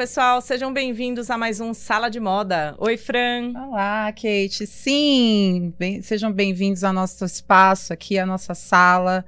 [0.00, 2.74] pessoal, sejam bem-vindos a mais um Sala de Moda.
[2.78, 3.52] Oi, Fran.
[3.54, 4.66] Olá, Kate.
[4.66, 9.22] Sim, bem, sejam bem-vindos ao nosso espaço aqui, a nossa sala,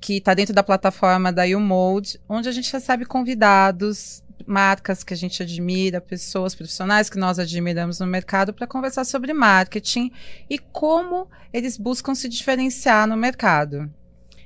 [0.00, 5.16] que está dentro da plataforma da YouMold, onde a gente recebe convidados, marcas que a
[5.16, 10.10] gente admira, pessoas profissionais que nós admiramos no mercado para conversar sobre marketing
[10.48, 13.92] e como eles buscam se diferenciar no mercado.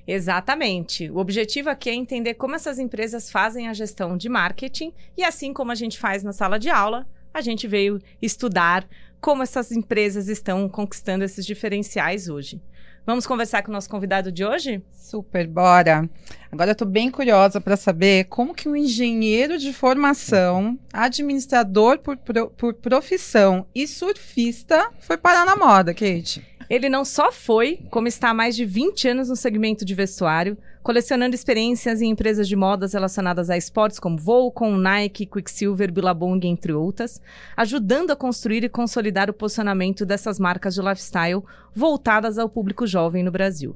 [0.08, 1.10] Exatamente.
[1.10, 5.52] O objetivo aqui é entender como essas empresas fazem a gestão de marketing e assim
[5.52, 8.88] como a gente faz na sala de aula, a gente veio estudar
[9.20, 12.58] como essas empresas estão conquistando esses diferenciais hoje.
[13.04, 14.82] Vamos conversar com o nosso convidado de hoje?
[14.92, 16.08] Super, bora.
[16.50, 22.16] Agora eu estou bem curiosa para saber como que um engenheiro de formação, administrador por,
[22.56, 26.57] por profissão e surfista foi parar na moda, Kate.
[26.68, 30.58] Ele não só foi, como está há mais de 20 anos no segmento de vestuário,
[30.82, 36.74] colecionando experiências em empresas de modas relacionadas a esportes como Volcom, Nike, Quicksilver, Billabong, entre
[36.74, 37.22] outras,
[37.56, 41.42] ajudando a construir e consolidar o posicionamento dessas marcas de lifestyle
[41.74, 43.74] voltadas ao público jovem no Brasil.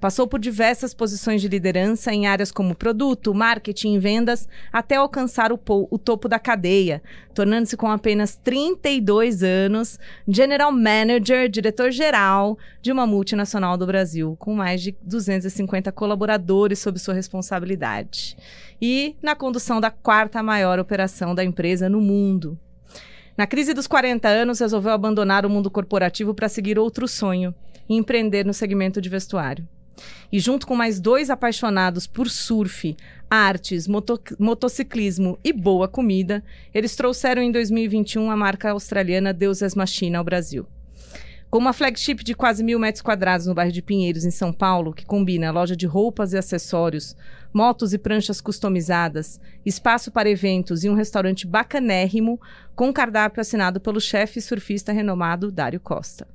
[0.00, 5.50] Passou por diversas posições de liderança em áreas como produto, marketing e vendas, até alcançar
[5.52, 5.58] o,
[5.90, 7.02] o topo da cadeia,
[7.34, 14.82] tornando-se com apenas 32 anos General Manager, diretor-geral de uma multinacional do Brasil, com mais
[14.82, 18.36] de 250 colaboradores sob sua responsabilidade.
[18.80, 22.56] E na condução da quarta maior operação da empresa no mundo.
[23.36, 27.52] Na crise dos 40 anos, resolveu abandonar o mundo corporativo para seguir outro sonho
[27.88, 29.66] e empreender no segmento de vestuário.
[30.30, 32.96] E junto com mais dois apaixonados por surf,
[33.30, 40.18] artes, moto motociclismo e boa comida, eles trouxeram em 2021 a marca australiana Deus Machina
[40.18, 40.66] ao Brasil.
[41.50, 44.92] Com uma flagship de quase mil metros quadrados no bairro de Pinheiros, em São Paulo,
[44.92, 47.16] que combina loja de roupas e acessórios,
[47.54, 52.38] motos e pranchas customizadas, espaço para eventos e um restaurante bacanérrimo,
[52.76, 56.28] com cardápio assinado pelo chefe surfista renomado Dário Costa.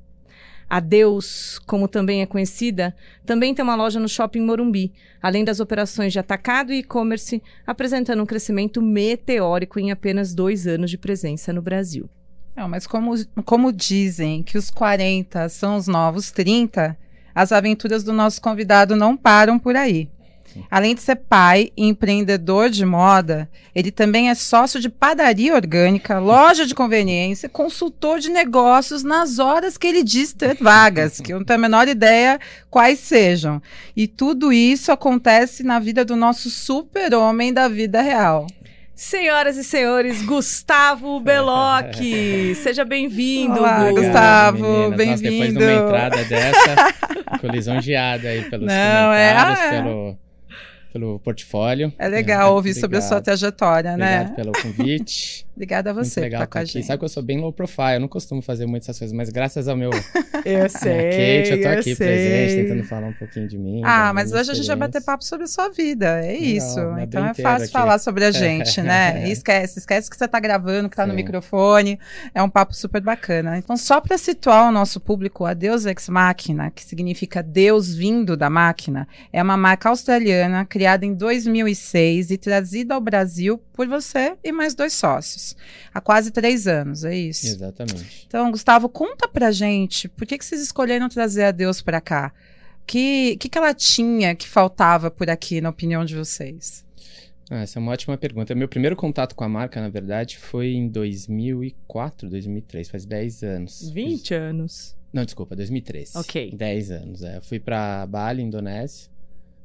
[0.73, 2.95] A Deus, como também é conhecida,
[3.27, 4.91] também tem uma loja no Shopping Morumbi,
[5.21, 10.89] além das operações de atacado e e-commerce, apresentando um crescimento meteórico em apenas dois anos
[10.89, 12.09] de presença no Brasil.
[12.55, 13.13] Não, mas como,
[13.45, 16.97] como dizem que os 40 são os novos 30,
[17.35, 20.09] as aventuras do nosso convidado não param por aí.
[20.69, 26.19] Além de ser pai e empreendedor de moda, ele também é sócio de padaria orgânica,
[26.19, 31.39] loja de conveniência, consultor de negócios nas horas que ele diz ter vagas, que eu
[31.39, 32.39] não tenho a menor ideia
[32.69, 33.61] quais sejam.
[33.95, 38.47] E tudo isso acontece na vida do nosso super-homem da vida real.
[38.95, 43.59] Senhoras e senhores, Gustavo Belocchi, seja bem-vindo.
[43.59, 45.21] Olá, Gustavo, bem-vindo.
[45.31, 46.93] Depois de uma entrada dessa,
[47.33, 50.17] ficou lisonjeada aí pelos Não, comentários, é, pelo
[50.93, 51.91] pelo portfólio.
[51.97, 52.81] É legal é, ouvir obrigado.
[52.81, 54.21] sobre a sua trajetória, né?
[54.21, 55.43] Obrigado pelo convite.
[55.55, 56.85] Obrigada a você legal por estar com a gente.
[56.85, 59.29] Sabe que eu sou bem low profile, eu não costumo fazer muitas essas coisas, mas
[59.29, 59.91] graças ao meu...
[60.45, 62.63] eu sei, Kate, eu tô aqui eu presente, sei.
[62.63, 63.81] tentando falar um pouquinho de mim.
[63.83, 66.79] Ah, mas hoje a gente vai bater papo sobre a sua vida, é legal, isso.
[67.01, 67.71] Então é fácil aqui.
[67.71, 69.27] falar sobre a gente, né?
[69.27, 71.09] E esquece, esquece que você tá gravando, que tá Sim.
[71.09, 71.99] no microfone.
[72.33, 73.55] É um papo super bacana.
[73.55, 78.35] Então, só para situar o nosso público, a Deus Ex Machina, que significa Deus vindo
[78.35, 83.87] da máquina, é uma marca australiana criada em 2000 2006 e trazido ao Brasil por
[83.87, 85.55] você e mais dois sócios.
[85.93, 87.47] Há quase três anos, é isso?
[87.47, 88.25] Exatamente.
[88.27, 92.33] Então, Gustavo, conta pra gente, por que, que vocês escolheram trazer a Deus para cá?
[92.81, 96.83] O que, que, que ela tinha que faltava por aqui, na opinião de vocês?
[97.49, 98.55] Ah, essa é uma ótima pergunta.
[98.55, 103.89] Meu primeiro contato com a marca, na verdade, foi em 2004, 2003, faz 10 anos.
[103.89, 104.95] 20 anos.
[105.11, 106.15] Não, desculpa, 2003.
[106.15, 106.55] Ok.
[106.55, 107.37] 10 anos, é.
[107.37, 109.12] Eu fui para Bali, Indonésia.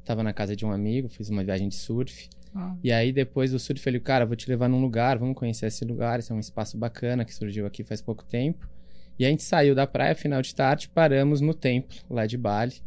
[0.09, 2.27] Tava na casa de um amigo, fiz uma viagem de surf.
[2.55, 2.75] Ah.
[2.83, 5.67] E aí, depois do surf, eu falei, cara, vou te levar num lugar, vamos conhecer
[5.67, 6.17] esse lugar.
[6.17, 8.67] Esse é um espaço bacana que surgiu aqui faz pouco tempo.
[9.19, 12.81] E a gente saiu da praia, final de tarde, paramos no templo lá de Bali,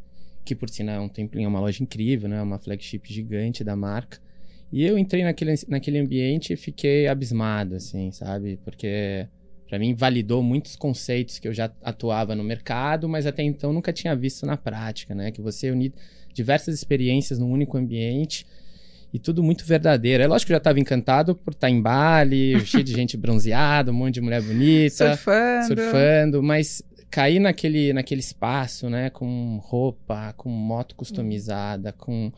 [0.44, 2.42] que por sinal é um templinho, é uma loja incrível, né?
[2.42, 4.19] Uma flagship gigante da marca.
[4.72, 8.58] E eu entrei naquele, naquele ambiente e fiquei abismado, assim, sabe?
[8.64, 9.28] Porque
[9.69, 13.92] para mim validou muitos conceitos que eu já atuava no mercado, mas até então nunca
[13.92, 15.30] tinha visto na prática, né?
[15.30, 15.92] Que você unir
[16.32, 18.46] diversas experiências num único ambiente
[19.12, 20.23] e tudo muito verdadeiro.
[20.23, 23.90] É lógico que eu já estava encantado por estar em Bali, cheio de gente bronzeada,
[23.90, 30.32] um monte de mulher bonita, surfando, surfando mas cair naquele, naquele espaço, né, com roupa,
[30.32, 31.94] com moto customizada, hum.
[31.99, 32.32] com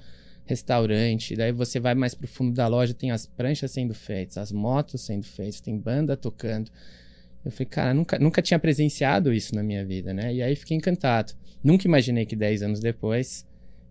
[0.45, 4.53] restaurante, daí você vai mais pro fundo da loja, tem as pranchas sendo feitas, as
[4.53, 6.71] motos sendo feitas, tem banda tocando.
[7.45, 10.35] Eu falei, cara, nunca, nunca tinha presenciado isso na minha vida, né?
[10.35, 11.35] E aí fiquei encantado.
[11.63, 13.47] Nunca imaginei que 10 anos depois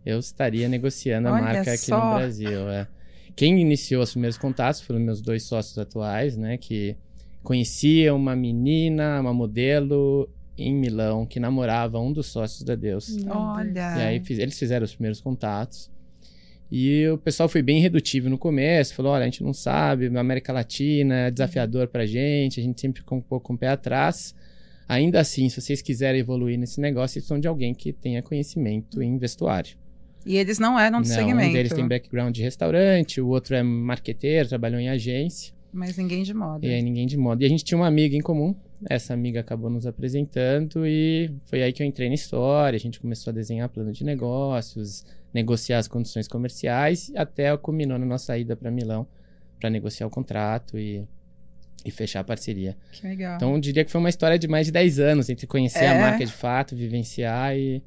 [0.06, 1.98] eu estaria negociando a Olha marca aqui só.
[1.98, 2.70] no Brasil.
[2.70, 2.88] É.
[3.36, 6.58] quem iniciou os primeiros contatos foram meus dois sócios atuais, né?
[6.58, 6.96] Que
[7.42, 13.18] conhecia uma menina, uma modelo em Milão que namorava um dos sócios da Deus.
[13.28, 13.98] Olha.
[13.98, 15.92] E aí fiz, eles fizeram os primeiros contatos.
[16.72, 20.22] E o pessoal foi bem redutível no começo, falou: olha, a gente não sabe, na
[20.22, 23.68] América Latina é desafiador pra gente, a gente sempre com um pouco com o pé
[23.68, 24.34] atrás.
[24.88, 29.02] Ainda assim, se vocês quiserem evoluir nesse negócio, eles são de alguém que tenha conhecimento
[29.02, 29.78] em vestuário.
[30.26, 31.50] E eles não eram do não, segmento.
[31.50, 35.54] Um deles tem background de restaurante, o outro é marqueteiro, trabalhou em agência.
[35.72, 36.66] Mas ninguém de moda.
[36.66, 37.44] E aí ninguém de moda.
[37.44, 38.56] E a gente tinha uma amiga em comum.
[38.90, 42.76] Essa amiga acabou nos apresentando e foi aí que eu entrei na história.
[42.76, 48.06] A gente começou a desenhar plano de negócios, negociar as condições comerciais, até culminou na
[48.06, 49.08] nossa ida para Milão
[49.60, 51.08] para negociar o contrato e,
[51.86, 52.76] e fechar a parceria.
[52.92, 53.38] Que legal.
[53.38, 55.88] Então eu diria que foi uma história de mais de 10 anos entre conhecer É.
[55.88, 57.82] a marca de fato, vivenciar e,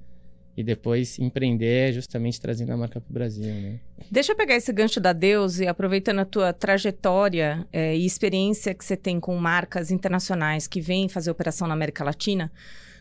[0.57, 3.45] e depois empreender, justamente trazendo a marca para o Brasil.
[3.45, 3.79] Né?
[4.11, 8.73] Deixa eu pegar esse gancho da Deus e aproveitando a tua trajetória é, e experiência
[8.73, 12.51] que você tem com marcas internacionais que vêm fazer operação na América Latina.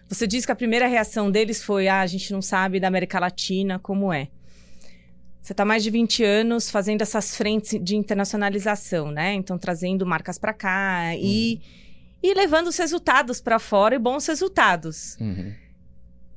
[0.10, 3.20] Você disse que a primeira reação deles foi: ah, a gente não sabe da América
[3.20, 4.28] Latina como é.
[5.42, 9.34] Você está mais de 20 anos fazendo essas frentes de internacionalização, né?
[9.34, 11.62] Então, trazendo marcas para cá e,
[12.22, 15.16] e levando os resultados para fora e bons resultados.
[15.22, 15.54] Uhum.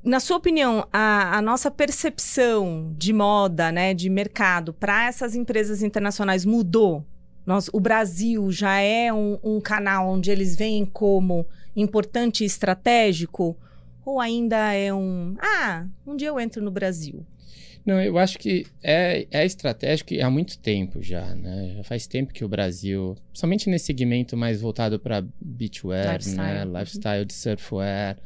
[0.03, 5.83] Na sua opinião, a, a nossa percepção de moda, né, de mercado para essas empresas
[5.83, 7.05] internacionais mudou?
[7.45, 13.57] Nós, o Brasil já é um, um canal onde eles veem como importante e estratégico?
[14.05, 15.35] Ou ainda é um.
[15.39, 17.25] Ah, um dia eu entro no Brasil?
[17.85, 21.73] Não, eu acho que é, é estratégico e há muito tempo já, né?
[21.77, 26.37] Já faz tempo que o Brasil, somente nesse segmento mais voltado para beachwear, Lifestyle.
[26.37, 26.65] né?
[26.65, 26.79] Uhum.
[26.79, 28.17] Lifestyle de surfwear.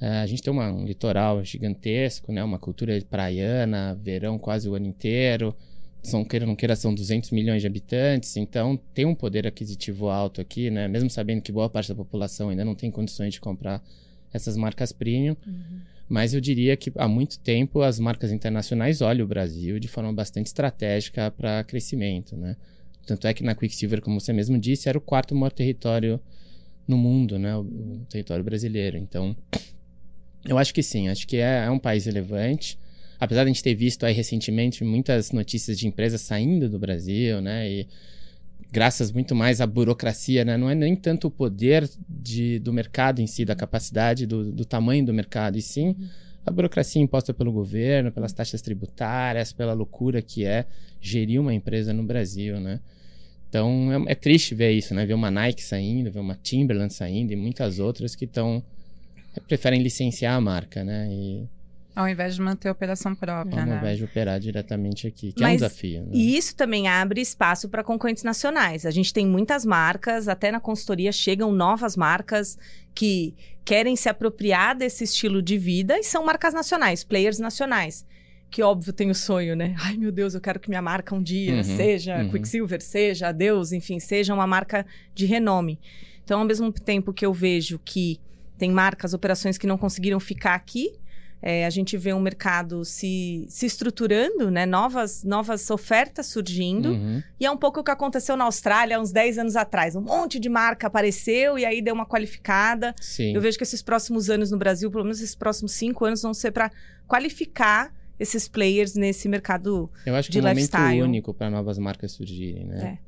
[0.00, 2.42] É, a gente tem uma- um litoral gigantesco, né?
[2.44, 5.54] Uma cultura praiana, verão quase o ano inteiro.
[6.02, 10.08] São, queira ou não queira, são 200 milhões de habitantes, então tem um poder aquisitivo
[10.08, 10.86] alto aqui, né?
[10.86, 13.82] Mesmo sabendo que boa parte da população ainda não tem condições de comprar
[14.32, 15.36] essas marcas premium.
[16.08, 20.12] Mas eu diria que há muito tempo as marcas internacionais olham o Brasil de forma
[20.12, 22.56] bastante estratégica para crescimento, né?
[23.04, 26.20] Tanto é que na Quicksilver, como você mesmo disse, era o quarto maior território
[26.86, 27.56] no mundo, né?
[27.56, 28.96] O, o território brasileiro.
[28.96, 29.34] Então,
[30.48, 32.78] eu acho que sim, acho que é, é um país relevante.
[33.18, 37.40] Apesar de a gente ter visto aí recentemente muitas notícias de empresas saindo do Brasil,
[37.40, 37.68] né?
[37.70, 37.88] E
[38.70, 40.56] graças muito mais à burocracia, né?
[40.56, 44.64] Não é nem tanto o poder de, do mercado em si, da capacidade, do, do
[44.64, 45.96] tamanho do mercado, e sim
[46.44, 50.66] a burocracia imposta pelo governo, pelas taxas tributárias, pela loucura que é
[51.00, 52.80] gerir uma empresa no Brasil, né?
[53.48, 55.04] Então é, é triste ver isso, né?
[55.06, 58.62] Ver uma Nike saindo, ver uma Timberland saindo e muitas outras que estão
[59.40, 61.08] preferem licenciar a marca, né?
[61.10, 61.48] E
[61.94, 63.76] Ao invés de manter a operação própria, ao né?
[63.78, 66.02] invés de operar diretamente aqui, que é um Mas- desafio.
[66.02, 66.08] Né?
[66.12, 68.84] E isso também abre espaço para concorrentes nacionais.
[68.84, 72.58] A gente tem muitas marcas, até na consultoria chegam novas marcas
[72.94, 73.34] que
[73.64, 78.04] querem se apropriar desse estilo de vida e são marcas nacionais, players nacionais.
[78.50, 79.74] Que óbvio tem o sonho, né?
[79.80, 82.30] Ai meu Deus, eu quero que minha marca um dia Uhum, seja uhum.
[82.30, 85.80] Quicksilver, seja Deus, enfim, seja uma marca de renome.
[86.22, 88.20] Então, ao mesmo tempo que eu vejo que
[88.58, 90.98] tem marcas, operações que não conseguiram ficar aqui,
[91.42, 94.64] é, a gente vê um mercado se, se estruturando, né?
[94.64, 96.90] Novas, novas ofertas surgindo.
[96.90, 97.22] Uhum.
[97.38, 99.94] E é um pouco o que aconteceu na Austrália há uns 10 anos atrás.
[99.94, 102.94] Um monte de marca apareceu e aí deu uma qualificada.
[103.00, 103.34] Sim.
[103.34, 106.32] Eu vejo que esses próximos anos no Brasil, pelo menos esses próximos cinco anos, vão
[106.32, 106.70] ser para
[107.06, 109.90] qualificar esses players nesse mercado.
[110.06, 110.84] Eu acho que de é um lifestyle.
[110.84, 112.98] momento único para novas marcas surgirem, né?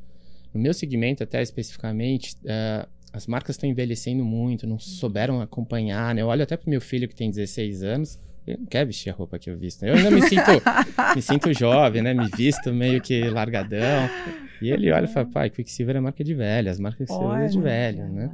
[0.52, 2.86] No meu segmento, até especificamente, eh,
[3.18, 6.22] as marcas estão envelhecendo muito, não souberam acompanhar, né?
[6.22, 9.12] Eu olho até pro meu filho que tem 16 anos, ele não quer vestir a
[9.12, 9.84] roupa que eu visto.
[9.84, 10.50] Eu ainda me sinto,
[11.16, 12.14] me sinto jovem, né?
[12.14, 14.08] Me visto meio que largadão.
[14.62, 17.46] E ele olha e fala, pai, Quicksilver é marca de velho, as marcas Quicksilver é
[17.46, 18.30] de velho, né?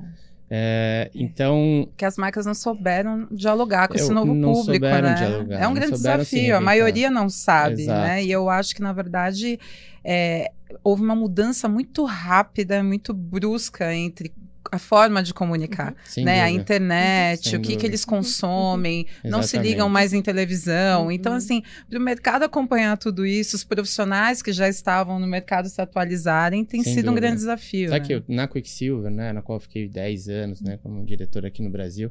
[0.50, 5.14] Eh, então, que as marcas não souberam dialogar com esse novo não público, né?
[5.14, 6.56] dialogar, é um grande desafio.
[6.56, 8.00] A maioria não sabe, Exato.
[8.00, 8.22] né?
[8.22, 9.58] E eu acho que na verdade
[10.04, 14.32] é, houve uma mudança muito rápida, muito brusca entre
[14.72, 16.40] a forma de comunicar, sem né?
[16.42, 16.62] A dúvida.
[16.62, 21.10] internet, Sem o que, que eles consomem, não se ligam mais em televisão.
[21.10, 21.38] Então, Uhum.
[21.38, 25.80] assim, para o mercado acompanhar tudo isso, os profissionais que já estavam no mercado se
[25.80, 27.20] atualizarem, tem Sem sido um dúvida.
[27.26, 27.88] grande desafio.
[27.90, 28.06] Sabe né?
[28.06, 31.62] que eu, na Quicksilver, né, na qual eu fiquei 10 anos, né, como diretor aqui
[31.62, 32.10] no Brasil,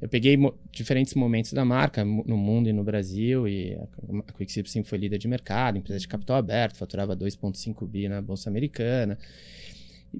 [0.00, 3.84] eu peguei mo- diferentes momentos da marca no mundo e no Brasil, e a,
[4.28, 8.20] a Quicksilver sempre foi líder de mercado, empresa de capital aberto, faturava 2,5 bi na
[8.20, 9.18] Bolsa Americana.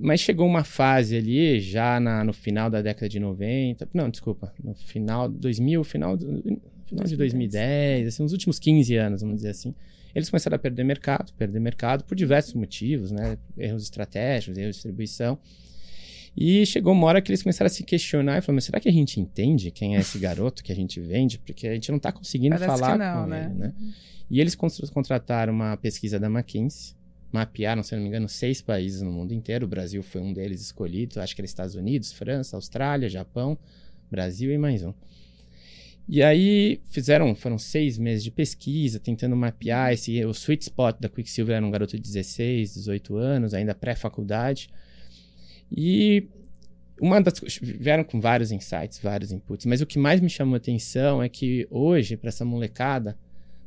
[0.00, 4.52] Mas chegou uma fase ali, já na- no final da década de 90, não, desculpa,
[4.62, 6.42] no final de 2000, final, do-
[6.86, 9.74] final de 2010, assim, nos últimos 15 anos, vamos dizer assim,
[10.14, 13.36] Eles começaram a perder mercado, perder mercado por diversos motivos, né?
[13.58, 15.36] Erros estratégicos, erros de distribuição.
[16.36, 18.88] E chegou uma hora que eles começaram a se questionar e falaram, mas será que
[18.88, 21.38] a gente entende quem é esse garoto que a gente vende?
[21.40, 23.44] Porque a gente não está conseguindo Parece falar não, com né?
[23.46, 23.72] ele, né?
[24.30, 26.94] E eles contrataram uma pesquisa da McKinsey,
[27.34, 29.66] mapearam, se não me engano, seis países no mundo inteiro.
[29.66, 33.58] O Brasil foi um deles escolhido, acho que era Estados Unidos, França, Austrália, Japão,
[34.08, 34.94] Brasil e mais um.
[36.08, 41.08] E aí fizeram, foram seis meses de pesquisa, tentando mapear esse, o sweet spot da
[41.08, 44.68] Quicksilver era um garoto de 16, 18 anos, ainda pré-faculdade.
[45.72, 46.28] E
[47.00, 50.58] uma das vieram com vários insights, vários inputs, mas o que mais me chamou a
[50.58, 53.18] atenção é que hoje, para essa molecada,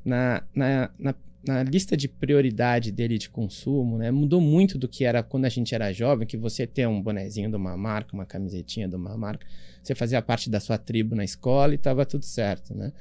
[0.06, 1.16] na, na, na,
[1.48, 5.50] na, lista de prioridade dele de consumo, né, mudou muito do que era quando a
[5.50, 9.18] gente era jovem, que você ter um bonezinho de uma marca, uma camisetinha de uma
[9.18, 9.46] marca,
[9.82, 12.92] você fazia parte da sua tribo na escola e estava tudo certo, né?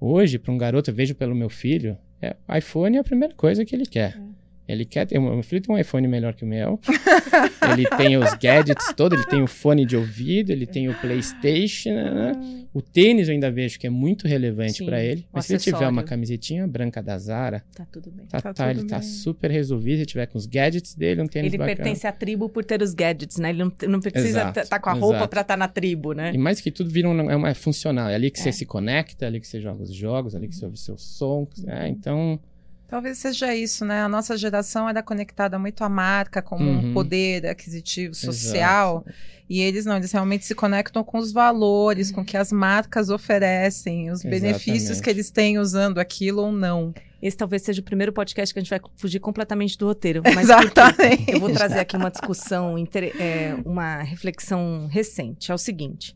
[0.00, 3.64] Hoje, para um garoto, eu vejo pelo meu filho, é, iPhone é a primeira coisa
[3.64, 4.16] que ele quer.
[4.16, 4.45] É.
[4.68, 5.18] Ele quer ter.
[5.18, 6.80] Meu filho tem um iPhone melhor que o meu.
[7.72, 11.90] ele tem os gadgets todos, ele tem o fone de ouvido, ele tem o PlayStation.
[11.90, 12.32] Né?
[12.74, 15.24] O tênis eu ainda vejo que é muito relevante para ele.
[15.32, 17.62] Mas se ele tiver uma camisetinha branca da Zara.
[17.74, 18.26] Tá tudo bem.
[18.26, 18.88] Tá, tá, tá ele tá bem.
[18.88, 20.00] tá super resolvido.
[20.00, 21.76] Se tiver com os gadgets dele, um tênis Ele bacana.
[21.76, 23.50] pertence à tribo por ter os gadgets, né?
[23.50, 26.32] Ele não, não precisa estar tá com a roupa para estar tá na tribo, né?
[26.34, 28.08] E mais que tudo, vira um, é uma é funcional.
[28.08, 28.42] É ali que é.
[28.42, 30.76] você se conecta, é ali que você joga os jogos, é ali que você ouve
[30.76, 31.46] seu som.
[31.68, 32.40] É, então.
[32.88, 34.02] Talvez seja isso, né?
[34.02, 36.90] A nossa geração era conectada muito à marca como uhum.
[36.90, 39.02] um poder aquisitivo social.
[39.06, 39.36] Exato.
[39.48, 43.10] E eles não, eles realmente se conectam com os valores, com o que as marcas
[43.10, 44.40] oferecem, os Exatamente.
[44.40, 46.92] benefícios que eles têm usando aquilo ou não.
[47.22, 50.22] Esse talvez seja o primeiro podcast que a gente vai fugir completamente do roteiro.
[50.34, 51.30] Mas Exatamente.
[51.30, 52.74] Eu vou trazer aqui uma discussão,
[53.18, 55.50] é, uma reflexão recente.
[55.50, 56.14] É o seguinte.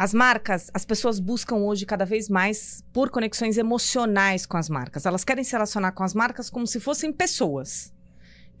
[0.00, 5.04] As marcas, as pessoas buscam hoje cada vez mais por conexões emocionais com as marcas.
[5.04, 7.92] Elas querem se relacionar com as marcas como se fossem pessoas.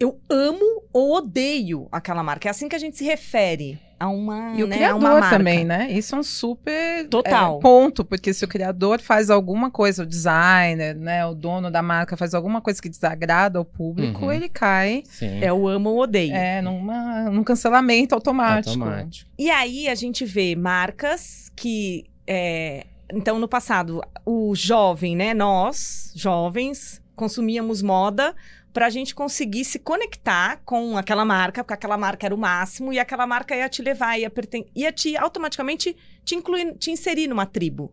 [0.00, 2.48] Eu amo ou odeio aquela marca.
[2.48, 5.92] É assim que a gente se refere a uma, e o né, criador também, né?
[5.92, 7.58] Isso é um super Total.
[7.58, 11.82] É, ponto, porque se o criador faz alguma coisa, o designer, né, o dono da
[11.82, 14.32] marca faz alguma coisa que desagrada ao público, uhum.
[14.32, 15.02] ele cai.
[15.04, 15.44] Sim.
[15.44, 16.34] É o amo ou odeio.
[16.34, 18.82] É, numa, num cancelamento automático.
[18.82, 19.30] automático.
[19.38, 22.06] E aí a gente vê marcas que.
[22.26, 25.34] É, então, no passado, o jovem, né?
[25.34, 28.34] Nós, jovens, consumíamos moda
[28.72, 32.92] para a gente conseguir se conectar com aquela marca, porque aquela marca era o máximo,
[32.92, 37.26] e aquela marca ia te levar, ia, perten ia te automaticamente te incluir, te inserir
[37.26, 37.92] numa tribo.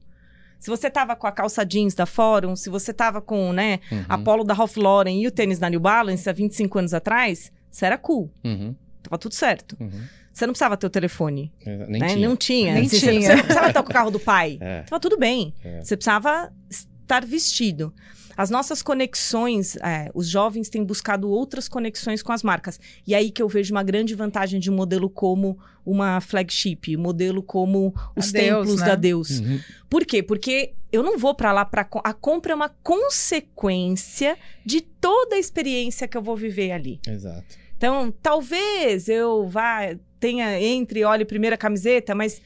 [0.59, 4.05] Se você tava com a calça jeans da Fórum, se você tava com, né, uhum.
[4.09, 7.51] a polo da Ralph Lauren e o tênis da New Balance há 25 anos atrás,
[7.69, 8.31] você era cool.
[8.43, 8.75] Uhum.
[9.03, 9.77] Tava tudo certo.
[9.79, 10.01] Uhum.
[10.33, 11.51] Você não precisava ter o telefone.
[11.65, 12.07] É, nem né?
[12.09, 12.29] tinha.
[12.29, 12.73] Não tinha.
[12.73, 13.21] Nem assim, tinha.
[13.21, 14.57] Você, não precisava estar com o carro do pai.
[14.67, 14.81] É.
[14.83, 15.53] Tava tudo bem.
[15.63, 15.81] É.
[15.81, 17.93] Você precisava estar vestido.
[18.37, 22.79] As nossas conexões, é, os jovens têm buscado outras conexões com as marcas.
[23.05, 27.01] E aí que eu vejo uma grande vantagem de um modelo como uma flagship, um
[27.01, 28.85] modelo como os Deus, templos né?
[28.85, 29.39] da Deus.
[29.39, 29.59] Uhum.
[29.89, 30.21] Por quê?
[30.21, 35.39] Porque eu não vou para lá para a compra é uma consequência de toda a
[35.39, 36.99] experiência que eu vou viver ali.
[37.07, 37.55] Exato.
[37.75, 42.41] Então, talvez eu vá tenha entre olhe primeira camiseta, mas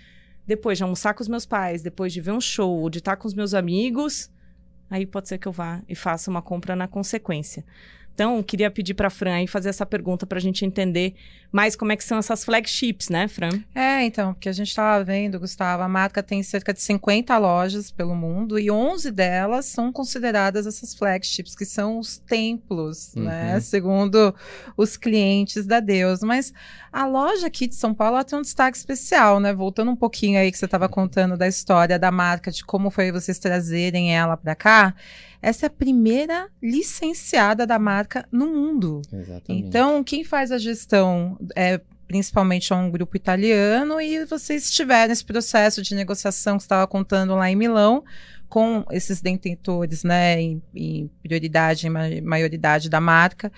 [0.46, 3.28] depois de almoçar com os meus pais, depois de ver um show, de estar com
[3.28, 4.30] os meus amigos,
[4.92, 7.66] aí pode ser que eu vá e faça uma compra na consequência.
[8.14, 11.16] Então, queria pedir para a Fran aí fazer essa pergunta para a gente entender
[11.52, 13.50] mais como é que são essas flagships, né, Fran?
[13.76, 17.92] É, então, porque a gente estava vendo, Gustavo, a marca tem cerca de 50 lojas
[17.92, 23.24] pelo mundo e 11 delas são consideradas essas flagships, que são os templos, Uhum.
[23.24, 24.34] né, segundo
[24.78, 26.22] os clientes da Deus.
[26.22, 26.54] Mas
[26.92, 29.54] a loja aqui de São Paulo ela tem um destaque especial, né?
[29.54, 33.12] Voltando um pouquinho aí que você estava contando da história da marca, de como foi
[33.12, 34.96] vocês trazerem ela para cá.
[35.42, 39.02] Essa é a primeira licenciada da marca no mundo.
[39.12, 39.68] Exatamente.
[39.68, 45.24] Então, quem faz a gestão é principalmente é um grupo italiano e vocês tiveram esse
[45.24, 48.04] processo de negociação que estava contando lá em Milão
[48.50, 53.50] com esses detentores, né, em, em prioridade, em maioridade da marca.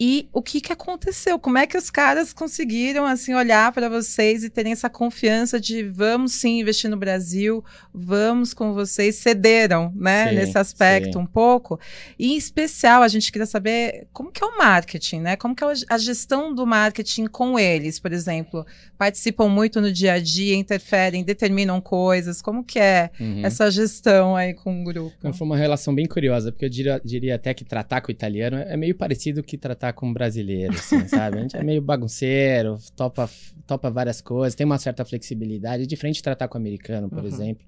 [0.00, 1.38] E o que, que aconteceu?
[1.38, 5.82] Como é que os caras conseguiram assim olhar para vocês e terem essa confiança de
[5.82, 11.18] vamos sim investir no Brasil, vamos com vocês, cederam, né, Sim, nesse aspecto sim.
[11.18, 11.80] um pouco.
[12.18, 15.36] E em especial a gente queria saber como que é o marketing, né?
[15.36, 18.64] Como que é a gestão do marketing com eles, por exemplo,
[18.96, 22.40] participam muito no dia a dia, interferem, determinam coisas.
[22.40, 23.44] Como que é Uhum.
[23.44, 25.14] essa gestão aí com o grupo?
[25.18, 28.10] Então, foi uma relação bem curiosa, porque eu diria, diria até que tratar com o
[28.12, 31.38] italiano é meio parecido que tratar com o brasileiro, assim, sabe?
[31.38, 33.28] A gente é meio bagunceiro, topa,
[33.66, 37.20] topa várias coisas, tem uma certa flexibilidade, é diferente de tratar com o americano, por
[37.20, 37.26] Uhum.
[37.26, 37.64] exemplo,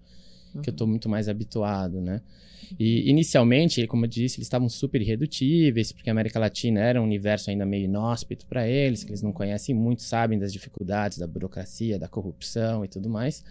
[0.55, 0.63] uhum.
[0.63, 2.21] que eu estou muito mais habituado, né?
[2.79, 7.05] E inicialmente, como eu disse, eles estavam super irredutíveis, porque a América Latina era um
[7.05, 11.27] universo ainda meio inóspito para eles, que eles não conhecem muito, sabem das dificuldades da
[11.27, 13.45] burocracia, da corrupção e tudo mais.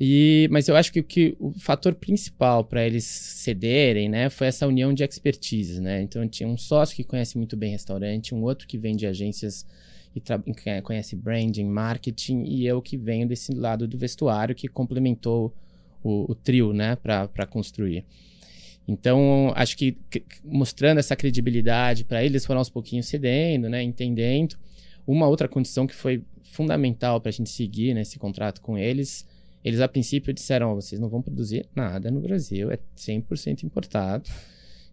[0.00, 4.66] E, mas eu acho que, que o fator principal para eles cederem, né, foi essa
[4.66, 6.00] união de expertise, né?
[6.02, 9.66] Então tinha um sócio que conhece muito bem restaurante, um outro que vem de agências
[10.14, 15.52] e conhece branding, marketing, e eu que venho desse lado do vestuário que complementou
[16.02, 18.04] o, o trio, né, para construir.
[18.86, 19.98] Então, acho que,
[20.42, 24.56] mostrando essa credibilidade para eles, foram aos pouquinhos cedendo, né, entendendo.
[25.06, 29.26] Uma outra condição que foi fundamental para a gente seguir nesse contrato com eles
[29.64, 34.28] eles, a princípio, disseram: oh, vocês não vão produzir nada no Brasil, é 100% importado.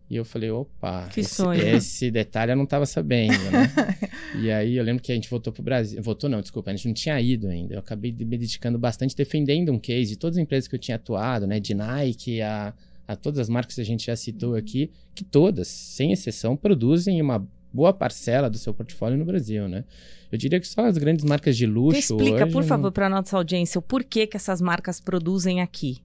[0.10, 1.62] E eu falei: opa, que esse, sonho.
[1.62, 3.74] esse detalhe eu não estava sabendo, né?
[4.40, 6.02] e aí eu lembro que a gente voltou para o Brasil.
[6.02, 7.76] Voltou, não, desculpa, a gente não tinha ido ainda.
[7.76, 10.96] Eu acabei me dedicando bastante defendendo um case de todas as empresas que eu tinha
[10.96, 11.60] atuado, né?
[11.60, 12.74] De Nike a,
[13.08, 17.20] a todas as marcas que a gente já citou aqui, que todas, sem exceção, produzem
[17.22, 19.84] uma boa parcela do seu portfólio no Brasil, né?
[20.32, 22.00] Eu diria que só as grandes marcas de luxo.
[22.00, 26.00] Explica, hoje, por favor, para nossa audiência o porquê que essas marcas produzem aqui.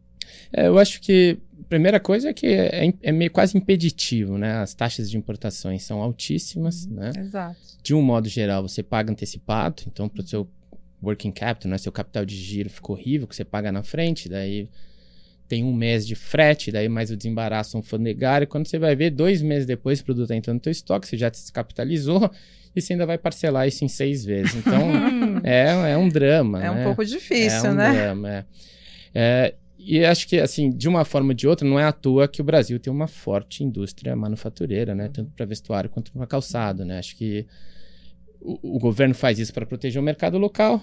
[0.53, 4.59] É, eu acho que a primeira coisa é que é, é, meio quase impeditivo, né?
[4.59, 7.13] As taxas de importações são altíssimas, uhum, né?
[7.17, 7.57] Exato.
[7.83, 10.49] De um modo geral, você paga antecipado, então para o seu
[11.03, 11.79] working capital, né?
[11.79, 14.69] Seu capital de giro ficou horrível, que você paga na frente, daí
[15.51, 18.47] tem um mês de frete, daí mais o desembaraço alfandegário.
[18.47, 21.17] Quando você vai ver, dois meses depois o produto está entrando no teu estoque, você
[21.17, 22.31] já descapitalizou
[22.75, 24.55] e você ainda vai parcelar isso em seis vezes.
[24.55, 24.81] Então,
[25.43, 26.61] é, é um drama.
[26.65, 26.71] É né?
[26.71, 27.93] um pouco difícil, é um né?
[27.93, 28.45] Drama, é.
[29.13, 29.55] é.
[29.77, 32.41] E acho que, assim, de uma forma ou de outra, não é à toa que
[32.41, 35.11] o Brasil tem uma forte indústria manufatureira, né?
[35.13, 37.01] Tanto para vestuário quanto para calçado, né?
[37.01, 37.45] Acho que
[38.41, 40.81] o, o governo faz isso para proteger o mercado local,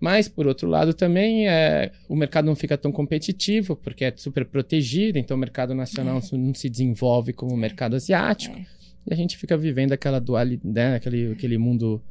[0.00, 4.44] mas, por outro lado, também é, o mercado não fica tão competitivo, porque é super
[4.44, 6.36] protegido, então o mercado nacional é.
[6.36, 8.56] não se desenvolve como o mercado asiático.
[8.56, 8.66] É.
[9.06, 12.02] E a gente fica vivendo aquela dualidade, né, aquele, aquele mundo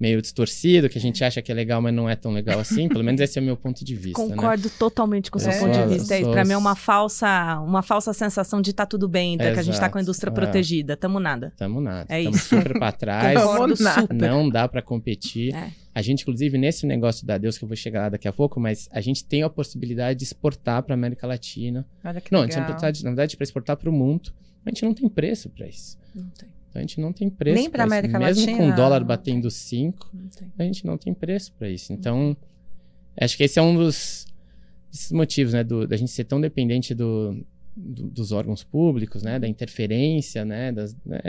[0.00, 2.88] meio distorcido, que a gente acha que é legal, mas não é tão legal assim.
[2.88, 4.22] Pelo menos esse é o meu ponto de vista.
[4.22, 4.28] Né?
[4.30, 4.74] Concordo né?
[4.78, 6.18] totalmente com o seu ponto de vista.
[6.18, 6.32] Sou...
[6.32, 9.62] Para mim é uma falsa, uma falsa sensação de tá tudo bem, é, que a
[9.62, 10.34] gente tá com a indústria é.
[10.34, 10.96] protegida.
[10.96, 11.52] Tamo nada.
[11.54, 12.06] Tamo nada.
[12.08, 12.48] É Tamo isso.
[12.48, 13.42] super para trás.
[13.42, 14.14] Concordo super.
[14.14, 15.54] Não dá para competir.
[15.54, 15.70] É.
[15.94, 18.60] A gente, inclusive, nesse negócio da Deus, que eu vou chegar lá daqui a pouco,
[18.60, 21.84] mas a gente tem a possibilidade de exportar para América Latina.
[22.04, 22.58] Olha que não, legal.
[22.58, 24.32] a gente, na verdade, para exportar para o mundo.
[24.64, 25.98] A gente não tem preço para isso.
[26.14, 26.48] Não tem.
[26.70, 27.56] Então a gente não tem preço.
[27.56, 28.58] Nem para América Mesmo Latina.
[28.58, 30.12] Mesmo com o dólar batendo 5,
[30.56, 31.92] a gente não tem preço para isso.
[31.92, 32.36] Então,
[33.20, 34.26] acho que esse é um dos
[35.10, 37.44] motivos, né, do, da gente ser tão dependente do,
[37.76, 41.20] do, dos órgãos públicos, né, da interferência, né, das, né,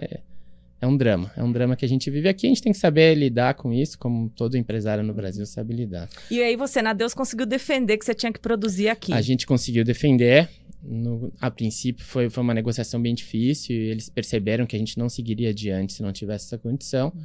[0.81, 1.31] é um drama.
[1.37, 2.47] É um drama que a gente vive aqui.
[2.47, 6.09] A gente tem que saber lidar com isso, como todo empresário no Brasil sabe lidar.
[6.29, 9.13] E aí você, na Deus, conseguiu defender que você tinha que produzir aqui.
[9.13, 10.49] A gente conseguiu defender
[10.83, 14.97] no, a princípio foi, foi uma negociação bem difícil e eles perceberam que a gente
[14.97, 17.11] não seguiria adiante se não tivesse essa condição.
[17.15, 17.21] Uhum.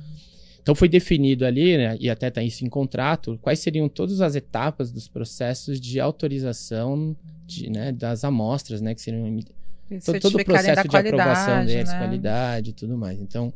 [0.60, 4.34] Então foi definido ali, né, e até está isso em contrato, quais seriam todas as
[4.34, 7.16] etapas dos processos de autorização
[7.46, 9.38] de, né, das amostras, né, que seriam
[10.04, 11.98] todo, todo o processo de aprovação deles, né?
[11.98, 13.20] qualidade e tudo mais.
[13.20, 13.52] Então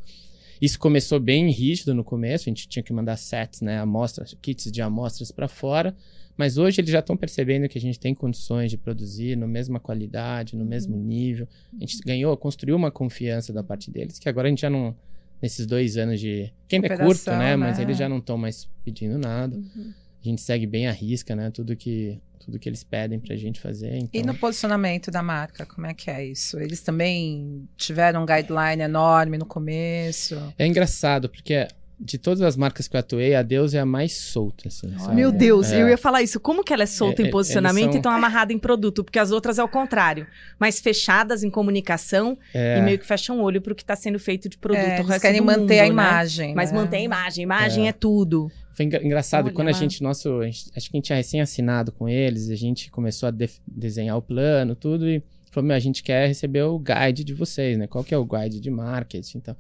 [0.61, 4.71] isso começou bem rígido no começo, a gente tinha que mandar sets, né, amostras, kits
[4.71, 5.97] de amostras para fora.
[6.37, 9.79] Mas hoje eles já estão percebendo que a gente tem condições de produzir na mesma
[9.79, 11.03] qualidade, no mesmo uhum.
[11.03, 11.47] nível.
[11.77, 14.97] A gente ganhou, construiu uma confiança da parte deles, que agora a gente já não.
[15.43, 16.53] Nesses dois anos de.
[16.69, 17.39] Que ainda é curto, né?
[17.39, 17.57] né?
[17.57, 19.57] Mas eles já não estão mais pedindo nada.
[19.57, 19.93] Uhum.
[20.23, 21.51] A gente segue bem a risca, né?
[21.51, 23.95] Tudo que, tudo que eles pedem pra gente fazer.
[23.95, 24.21] Então...
[24.21, 26.59] E no posicionamento da marca, como é que é isso?
[26.59, 30.37] Eles também tiveram um guideline enorme no começo?
[30.59, 31.69] É engraçado, porque
[32.01, 35.31] de todas as marcas que eu atuei, a Deus é a mais solta, assim, Meu
[35.31, 35.83] Deus, é.
[35.83, 36.41] eu ia falar isso.
[36.41, 38.01] Como que ela é solta é, em é, posicionamento são...
[38.01, 39.05] e tão amarrada em produto?
[39.05, 40.27] Porque as outras é o contrário.
[40.59, 42.79] Mais fechadas em comunicação é.
[42.79, 44.81] e meio que fecham o olho pro que está sendo feito de produto.
[44.81, 45.89] É, eles querem manter mundo, a né?
[45.89, 46.49] imagem.
[46.49, 46.55] Né?
[46.57, 47.43] Mas manter a imagem.
[47.43, 48.51] Imagem é, tudo.
[48.89, 51.41] Foi engraçado, Olha quando a gente, nosso, a gente, acho que a gente tinha recém
[51.41, 55.77] assinado com eles, a gente começou a de desenhar o plano, tudo, e falou, meu,
[55.77, 57.87] a gente quer receber o guide de vocês, né?
[57.87, 59.57] Qual que é o guide de marketing, então...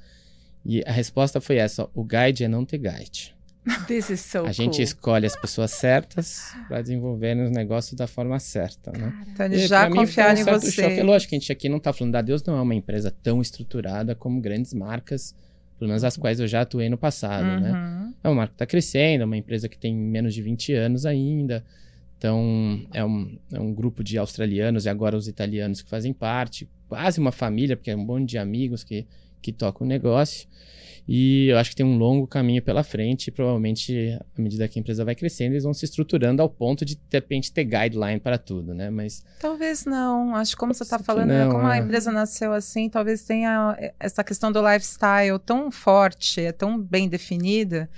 [0.64, 3.34] E a resposta foi essa: o guide é não ter guide.
[3.86, 4.52] This is so a cool.
[4.52, 9.26] gente escolhe as pessoas certas para desenvolver os negócios da forma certa, né?
[9.28, 10.70] Então eles já confiaram em você.
[10.70, 10.98] Choque.
[10.98, 13.14] É lógico que a gente aqui não está falando da Deus, não é uma empresa
[13.22, 15.34] tão estruturada como grandes marcas,
[15.80, 17.56] pelo menos as quais eu já atuei no passado, né?
[17.56, 17.60] uhum.
[17.62, 18.14] né?
[18.22, 21.04] É uma marca que está crescendo, é uma empresa que tem menos de 20 anos
[21.04, 21.64] ainda.
[22.16, 26.68] Então, é um, é um grupo de australianos e agora os italianos que fazem parte,
[26.86, 29.06] quase uma família, porque é um monte de amigos que
[29.40, 30.48] que toca o negócio.
[31.12, 33.26] E eu acho que tem um longo caminho pela frente.
[33.26, 36.84] E provavelmente, à medida que a empresa vai crescendo, eles vão se estruturando ao ponto
[36.84, 38.90] de, de repente, ter guideline para tudo, né?
[38.90, 39.24] Mas.
[39.40, 40.36] Talvez não.
[40.36, 41.72] Acho que como você está falando, né, não, como é.
[41.72, 47.08] a empresa nasceu assim, talvez tenha essa questão do lifestyle tão forte, é tão bem
[47.08, 47.90] definida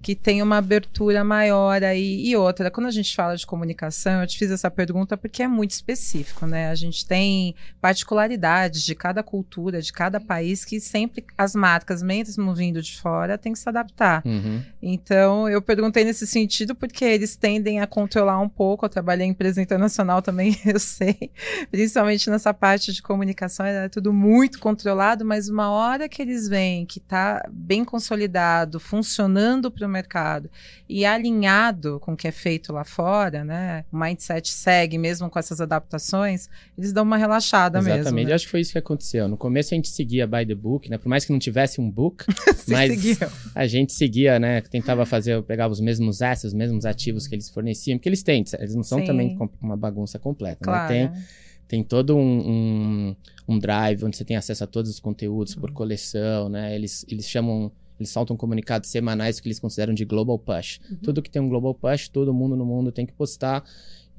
[0.00, 2.26] que tem uma abertura maior aí.
[2.26, 5.48] E outra, quando a gente fala de comunicação, eu te fiz essa pergunta porque é
[5.48, 6.70] muito específico, né?
[6.70, 12.54] A gente tem particularidades de cada cultura, de cada país, que sempre as marcas, mesmo
[12.54, 14.22] vindo de fora, têm que se adaptar.
[14.24, 14.62] Uhum.
[14.80, 18.84] Então, eu perguntei nesse sentido porque eles tendem a controlar um pouco.
[18.84, 21.30] Eu trabalhei em empresa internacional também, eu sei.
[21.70, 26.86] Principalmente nessa parte de comunicação, é tudo muito controlado, mas uma hora que eles veem
[26.86, 30.50] que está bem consolidado, funcionando para no mercado
[30.88, 33.84] e alinhado com o que é feito lá fora, né?
[33.90, 37.88] O mindset segue mesmo com essas adaptações, eles dão uma relaxada Exatamente.
[37.88, 38.00] mesmo.
[38.02, 38.34] Exatamente, né?
[38.34, 39.26] acho que foi isso que aconteceu.
[39.26, 40.98] No começo a gente seguia by the book, né?
[40.98, 42.24] Por mais que não tivesse um book,
[42.68, 43.30] mas seguiam.
[43.54, 44.60] a gente seguia, né?
[44.60, 48.44] Tentava fazer, pegava os mesmos assets, os mesmos ativos que eles forneciam, porque eles têm,
[48.58, 49.06] eles não são Sim.
[49.06, 50.92] também uma bagunça completa, claro.
[50.92, 51.08] né?
[51.08, 51.22] Tem
[51.68, 55.68] tem todo um, um, um, drive onde você tem acesso a todos os conteúdos por
[55.68, 55.76] uhum.
[55.76, 56.74] coleção, né?
[56.74, 60.80] Eles, eles chamam eles soltam comunicados semanais que eles consideram de global push.
[60.90, 60.96] Uhum.
[61.02, 63.64] Tudo que tem um global push, todo mundo no mundo tem que postar.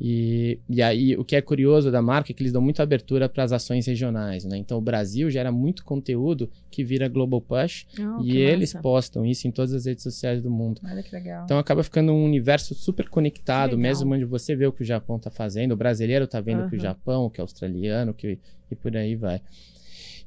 [0.01, 3.27] E, e aí, o que é curioso da marca é que eles dão muita abertura
[3.27, 4.57] para as ações regionais, né?
[4.57, 8.81] Então, o Brasil gera muito conteúdo que vira Global Push oh, e eles massa.
[8.81, 10.79] postam isso em todas as redes sociais do mundo.
[10.85, 11.43] Olha que legal.
[11.43, 15.17] Então, acaba ficando um universo super conectado, mesmo onde você vê o que o Japão
[15.17, 16.67] está fazendo, o brasileiro está vendo uhum.
[16.67, 18.39] o que o Japão, o que o australiano, que,
[18.71, 19.41] e por aí vai.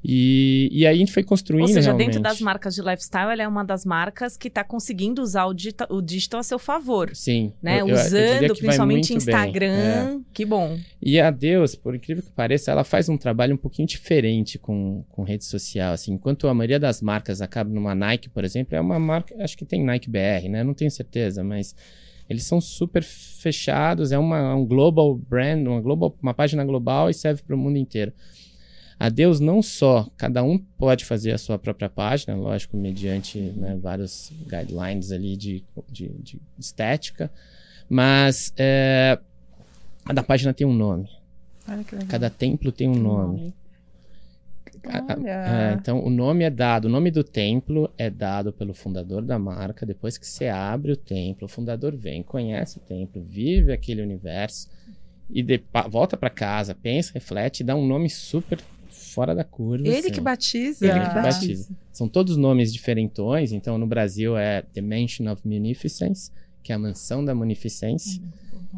[0.03, 1.61] E, e aí a gente foi construindo.
[1.61, 2.07] Ou seja, realmente.
[2.07, 5.53] dentro das marcas de lifestyle, ela é uma das marcas que está conseguindo usar o
[5.53, 7.15] digital, o digital a seu favor.
[7.15, 7.53] Sim.
[7.61, 7.79] Né?
[7.79, 9.65] Eu, Usando eu principalmente Instagram.
[9.65, 10.19] É.
[10.33, 10.77] Que bom.
[11.01, 15.05] E a Deus, por incrível que pareça, ela faz um trabalho um pouquinho diferente com,
[15.09, 15.93] com rede social.
[15.93, 19.57] Assim, enquanto a maioria das marcas acaba numa Nike, por exemplo, é uma marca, acho
[19.57, 20.63] que tem Nike BR, né?
[20.63, 21.73] Não tenho certeza, mas
[22.29, 27.13] eles são super fechados, é uma, um global brand, uma, global, uma página global e
[27.13, 28.11] serve para o mundo inteiro.
[28.99, 33.77] A Deus não só, cada um pode fazer a sua própria página, lógico, mediante né,
[33.81, 37.31] vários guidelines ali de, de, de estética,
[37.89, 39.19] mas é,
[40.05, 41.09] cada página tem um nome.
[42.07, 43.53] Cada templo tem um nome.
[45.25, 49.39] É, então, o nome é dado, o nome do templo é dado pelo fundador da
[49.39, 49.85] marca.
[49.85, 54.69] Depois que você abre o templo, o fundador vem, conhece o templo, vive aquele universo
[55.29, 58.59] e de, volta para casa, pensa, reflete e dá um nome super
[59.13, 59.87] fora da curva.
[59.87, 60.11] Ele assim.
[60.11, 60.85] que batiza.
[60.85, 61.69] Ele que batiza.
[61.91, 63.51] São todos nomes diferentões.
[63.51, 66.31] Então, no Brasil é The Mansion of Munificence,
[66.63, 68.21] que é a mansão da munificência.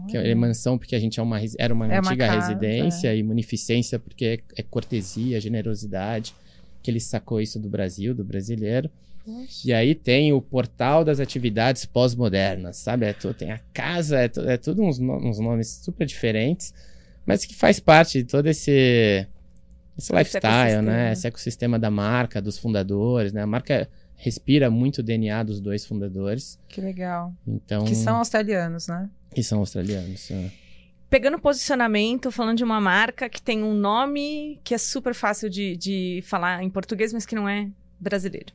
[0.10, 3.08] Que é mansão porque a gente é uma, era uma é antiga uma casa, residência,
[3.08, 3.18] é.
[3.18, 6.36] e munificência porque é, é, cortesia, generosidade.
[6.84, 8.90] Que ele sacou isso do Brasil, do brasileiro.
[9.24, 9.62] Poxa.
[9.66, 13.06] E aí tem o portal das atividades pós-modernas, sabe?
[13.06, 16.74] É tem a casa, é, é tudo uns, uns nomes super diferentes,
[17.26, 19.26] mas que faz parte de todo esse
[19.98, 21.14] esse lifestyle, né?
[21.14, 23.42] Esse ecossistema da marca, dos fundadores, né?
[23.42, 26.60] A marca respira muito o DNA dos dois fundadores.
[26.68, 27.34] Que legal.
[27.48, 29.10] Então, que são australianos, né?
[29.34, 30.30] Que são australianos.
[30.32, 30.52] É.
[31.10, 35.78] Pegando posicionamento, falando de uma marca que tem um nome que é super fácil de,
[35.78, 38.54] de falar em português, mas que não é brasileiro,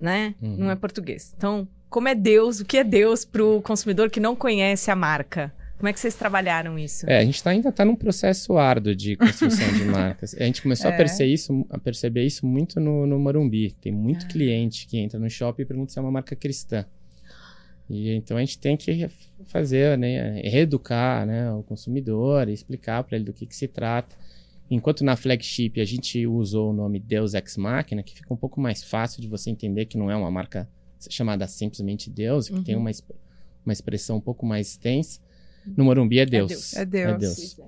[0.00, 0.34] né?
[0.40, 0.56] Uhum.
[0.56, 1.34] Não é português.
[1.36, 2.60] Então, como é Deus?
[2.60, 5.52] O que é Deus para o consumidor que não conhece a marca?
[5.78, 7.08] Como é que vocês trabalharam isso?
[7.08, 10.34] É, a gente tá, ainda está num processo árduo de construção de marcas.
[10.34, 10.94] A gente começou é.
[10.94, 13.70] a, perceber isso, a perceber isso muito no, no Morumbi.
[13.80, 14.28] Tem muito ah.
[14.28, 16.84] cliente que entra no shopping e pergunta se é uma marca cristã.
[17.88, 19.08] E então a gente tem que
[19.44, 24.16] fazer, né, reeducar né, o consumidor, explicar para ele do que, que se trata.
[24.68, 28.60] Enquanto na flagship a gente usou o nome Deus Ex Machina, que fica um pouco
[28.60, 30.68] mais fácil de você entender que não é uma marca
[31.08, 32.64] chamada simplesmente Deus, que uhum.
[32.64, 32.90] tem uma,
[33.64, 35.20] uma expressão um pouco mais extensa.
[35.76, 36.74] No Morumbi é Deus.
[36.74, 37.14] É Deus.
[37.14, 37.58] É Deus.
[37.58, 37.62] É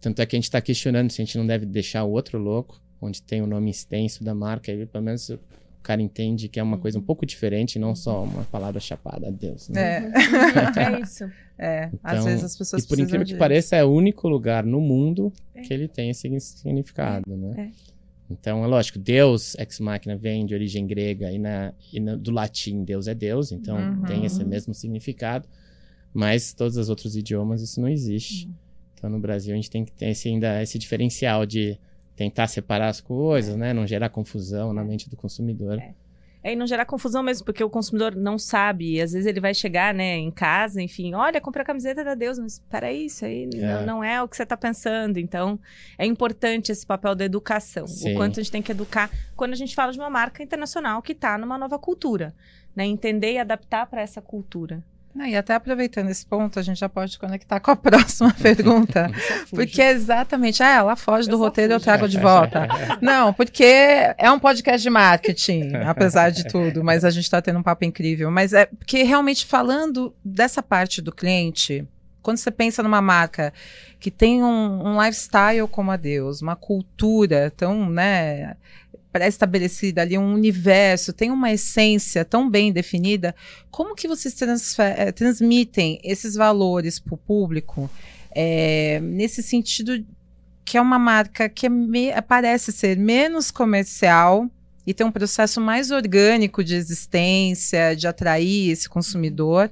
[0.00, 2.38] Tanto é que a gente está questionando se a gente não deve deixar o outro
[2.38, 5.38] louco, onde tem o nome extenso da marca, aí pelo menos o
[5.82, 9.68] cara entende que é uma coisa um pouco diferente, não só uma palavra chapada Deus.
[9.68, 10.12] Né?
[10.12, 10.94] É.
[10.94, 11.24] é isso.
[11.60, 14.64] É, então, às vezes as pessoas E por incrível que pareça, é o único lugar
[14.64, 15.62] no mundo é.
[15.62, 17.72] que ele tem esse significado, né?
[17.74, 17.88] É.
[18.30, 22.30] Então, é lógico, Deus, ex machina, vem de origem grega e, na, e na, do
[22.30, 24.02] latim Deus é Deus, então uhum.
[24.02, 25.48] tem esse mesmo significado.
[26.12, 28.46] Mas todos os outros idiomas isso não existe.
[28.46, 28.54] Uhum.
[28.94, 31.78] Então no Brasil a gente tem que ter esse, ainda esse diferencial de
[32.16, 33.58] tentar separar as coisas, é.
[33.58, 33.72] né?
[33.72, 34.84] Não gerar confusão na é.
[34.84, 35.78] mente do consumidor.
[35.78, 35.94] É.
[36.42, 38.94] É, e não gerar confusão mesmo, porque o consumidor não sabe.
[38.94, 42.14] E às vezes ele vai chegar, né, em casa, enfim, olha, comprei a camiseta da
[42.14, 43.58] Deus, mas peraí, isso aí É.
[43.58, 45.18] não, não é o que você está pensando.
[45.18, 45.58] Então,
[45.98, 47.86] é importante esse papel da educação.
[47.86, 48.12] Sim.
[48.12, 51.02] O quanto a gente tem que educar quando a gente fala de uma marca internacional
[51.02, 52.34] que está numa nova cultura.
[52.74, 52.86] Né?
[52.86, 54.82] Entender e adaptar para essa cultura.
[55.26, 59.10] E até aproveitando esse ponto, a gente já pode conectar com a próxima pergunta.
[59.50, 62.68] Porque exatamente, ah, ela foge Eu do roteiro, eu trago de volta.
[63.00, 67.58] Não, porque é um podcast de marketing, apesar de tudo, mas a gente está tendo
[67.58, 68.30] um papo incrível.
[68.30, 71.86] Mas é porque realmente falando dessa parte do cliente,
[72.22, 73.52] quando você pensa numa marca
[73.98, 78.54] que tem um, um lifestyle como a Deus, uma cultura tão, né,
[79.18, 83.34] pré-estabelecida ali, um universo, tem uma essência tão bem definida,
[83.68, 84.34] como que vocês
[84.78, 87.90] eh, transmitem esses valores para o público
[88.32, 90.04] eh, nesse sentido
[90.64, 94.48] que é uma marca que é parece ser menos comercial
[94.86, 99.70] e tem um processo mais orgânico de existência, de atrair esse consumidor.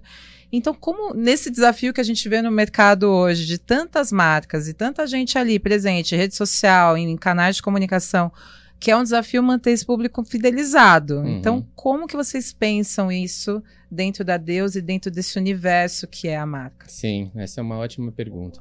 [0.51, 4.75] Então, como nesse desafio que a gente vê no mercado hoje, de tantas marcas e
[4.75, 8.33] tanta gente ali presente, rede social, em canais de comunicação,
[8.79, 11.19] que é um desafio manter esse público fidelizado.
[11.19, 11.39] Uhum.
[11.39, 16.37] Então, como que vocês pensam isso dentro da Deus e dentro desse universo que é
[16.37, 16.87] a marca?
[16.89, 18.61] Sim, essa é uma ótima pergunta.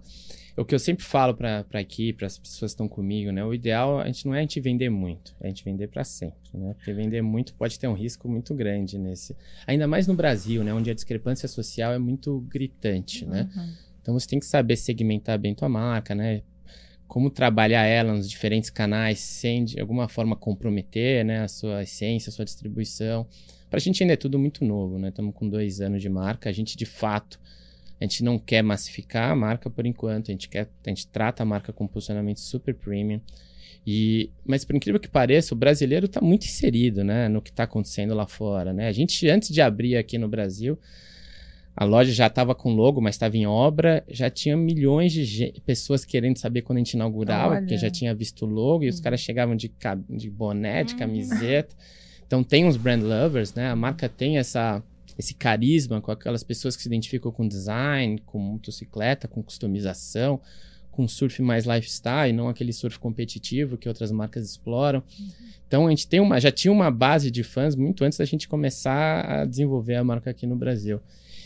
[0.58, 3.44] O que eu sempre falo para a equipe, para as pessoas que estão comigo, né?
[3.44, 6.06] O ideal a gente não é a gente vender muito, é a gente vender para
[6.06, 6.74] sempre, né?
[6.76, 9.36] Porque vender muito pode ter um risco muito grande nesse,
[9.68, 10.74] ainda mais no Brasil, né?
[10.74, 13.50] Onde a discrepância social é muito gritante, né?
[13.54, 13.74] Uhum.
[14.02, 16.42] Então você tem que saber segmentar bem tua marca, né?
[17.08, 21.42] Como trabalhar ela nos diferentes canais sem de alguma forma comprometer, né?
[21.42, 23.28] A sua essência, a sua distribuição.
[23.70, 25.10] Para a gente ainda é tudo muito novo, né?
[25.10, 26.50] Estamos com dois anos de marca.
[26.50, 27.40] A gente de fato,
[28.00, 30.30] a gente não quer massificar a marca por enquanto.
[30.30, 33.22] A gente quer, a gente trata a marca com posicionamento super premium.
[33.86, 37.28] E, mas por incrível que pareça, o brasileiro está muito inserido, né?
[37.30, 38.88] No que está acontecendo lá fora, né?
[38.88, 40.78] A gente antes de abrir aqui no Brasil
[41.76, 44.04] a loja já estava com logo, mas estava em obra.
[44.08, 47.62] Já tinha milhões de pessoas querendo saber quando a gente inaugurava, Olha.
[47.62, 49.04] porque já tinha visto o logo e os Uhum.
[49.04, 49.72] caras chegavam de,
[50.10, 51.00] de boné, de Uhum.
[51.00, 51.76] camiseta.
[52.26, 53.70] Então tem uns brand lovers, né?
[53.70, 54.82] A marca tem essa,
[55.18, 60.40] esse carisma com aquelas pessoas que se identificam com design, com motocicleta, com customização,
[60.92, 65.04] com surf mais lifestyle, não aquele surf competitivo que outras marcas exploram.
[65.68, 68.48] Então a gente tem uma, já tinha uma base de fãs muito antes da gente
[68.48, 71.02] começar a desenvolver a marca aqui no Brasil.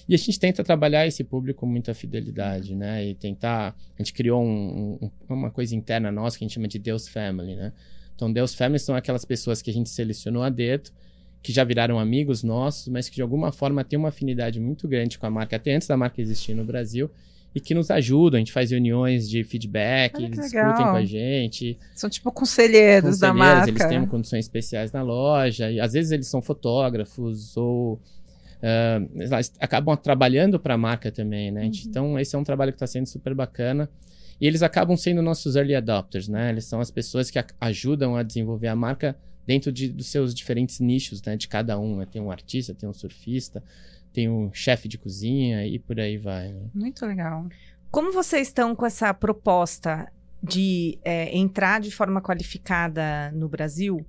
[0.09, 3.05] E a gente tenta trabalhar esse público com muita fidelidade, né?
[3.05, 3.75] E tentar.
[3.95, 7.07] A gente criou um- um- uma coisa interna nossa que a gente chama de Deus
[7.07, 7.71] Family, né?
[8.15, 10.89] Então, Deus Family são aquelas pessoas que a gente selecionou a dedo,
[11.43, 15.17] que já viraram amigos nossos, mas que de alguma forma têm uma afinidade muito grande
[15.19, 17.09] com a marca, até antes da marca existir no Brasil,
[17.55, 18.37] e que nos ajudam.
[18.37, 20.65] A gente faz reuniões de feedback, eles legal.
[20.65, 23.69] discutem com a gente São tipo conselheiros, da conselheiros, marca.
[23.69, 27.99] eles têm condições especiais na loja, e às vezes eles são fotógrafos ou
[29.15, 31.63] eles acabam trabalhando para a marca também, né?
[31.65, 31.71] Uhum.
[31.85, 33.89] Então, esse é um trabalho que está sendo super bacana.
[34.41, 36.49] E eles acabam sendo nossos early adopters, né?
[36.49, 40.33] Eles são as pessoas que a- ajudam a desenvolver a marca dentro de- dos seus
[40.33, 41.35] diferentes nichos, né?
[41.35, 41.97] De cada um.
[41.97, 42.07] né?
[42.09, 43.61] Tem um artista, tem um surfista,
[44.13, 46.49] tem um chefe de cozinha e por aí vai.
[46.53, 46.61] né?
[46.73, 47.47] Muito legal.
[47.91, 50.07] Como vocês estão com essa proposta
[50.41, 54.05] de é, entrar de forma qualificada no Brasil?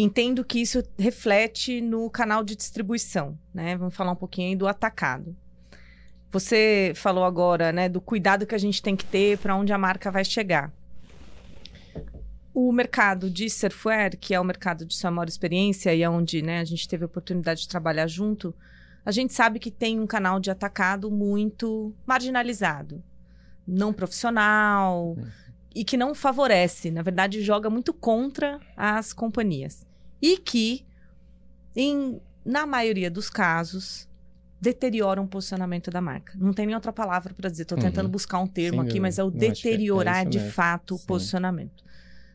[0.00, 3.76] Entendo que isso reflete no canal de distribuição, né?
[3.76, 5.36] Vamos falar um pouquinho aí do atacado.
[6.30, 9.78] Você falou agora, né, do cuidado que a gente tem que ter para onde a
[9.78, 10.70] marca vai chegar.
[12.54, 16.42] O mercado de surfwear, que é o mercado de sua maior experiência e é onde
[16.42, 18.54] né, a gente teve a oportunidade de trabalhar junto,
[19.04, 23.02] a gente sabe que tem um canal de atacado muito marginalizado,
[23.66, 25.16] não profissional
[25.74, 29.87] e que não favorece, na verdade, joga muito contra as companhias.
[30.20, 30.84] E que,
[31.76, 34.08] em, na maioria dos casos,
[34.60, 36.32] deteriora um posicionamento da marca.
[36.36, 37.84] Não tem nem outra palavra para dizer, estou Uhum.
[37.84, 40.94] tentando buscar um termo Sem aqui, mas é o é- é deteriorar isso de fato
[40.96, 41.06] o Sim.
[41.06, 41.84] posicionamento.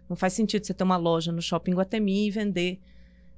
[0.09, 2.79] Não faz sentido você ter uma loja no shopping Guatemi e vender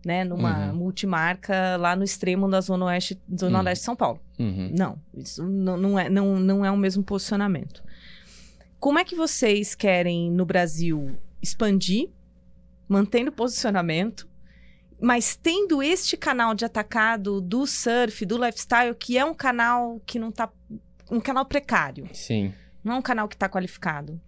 [0.06, 0.76] né, numa Uhum.
[0.76, 3.64] multimarca lá no extremo da Zona Oeste, Zona Uhum.
[3.64, 4.20] Leste de São Paulo.
[4.38, 4.72] Uhum.
[4.78, 7.84] Não, isso não, não é, não, não é o mesmo posicionamento.
[8.80, 12.10] Como é que vocês querem, no Brasil, expandir,
[12.88, 14.28] mantendo o posicionamento,
[15.00, 20.18] mas tendo este canal de atacado do surf, do lifestyle, que é um canal que
[20.20, 20.50] não tá.
[21.12, 22.54] um canal precário, Sim.
[22.84, 24.20] não é um canal que está qualificado.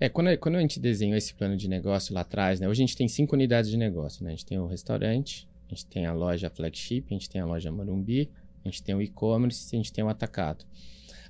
[0.00, 2.68] É, quando, quando a gente desenhou esse plano de negócio lá atrás, né?
[2.68, 4.30] Hoje a gente tem cinco unidades de negócio, né?
[4.30, 7.46] A gente tem o restaurante, a gente tem a loja flagship, a gente tem a
[7.46, 8.30] loja Morumbi,
[8.64, 10.64] a gente tem o e-commerce e a gente tem o atacado.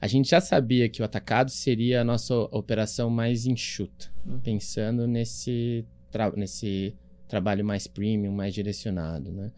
[0.01, 4.38] A gente já sabia que o atacado seria a nossa operação mais enxuta, Uhum.
[4.40, 6.94] pensando nesse, tra- nesse
[7.29, 9.53] trabalho mais premium, mais direcionado, né?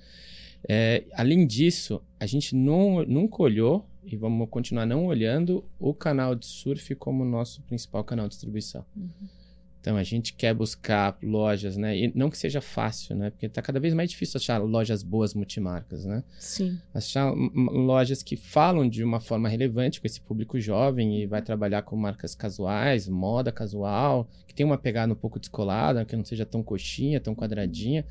[0.69, 6.35] É, além disso, a gente não, nunca olhou e vamos continuar não olhando o canal
[6.35, 8.85] de surf como nosso principal canal de distribuição.
[8.95, 9.11] Uhum.
[9.81, 11.97] Então a gente quer buscar lojas, né?
[11.97, 13.31] E não que seja fácil, né?
[13.31, 16.23] Porque está cada vez mais difícil achar lojas boas multimarcas, né?
[16.39, 16.79] Sim.
[16.93, 21.81] Achar lojas que falam de uma forma relevante com esse público jovem e vai trabalhar
[21.83, 26.45] com marcas casuais, moda casual, que tem uma pegada um pouco descolada, que não seja
[26.45, 28.05] tão coxinha, tão quadradinha.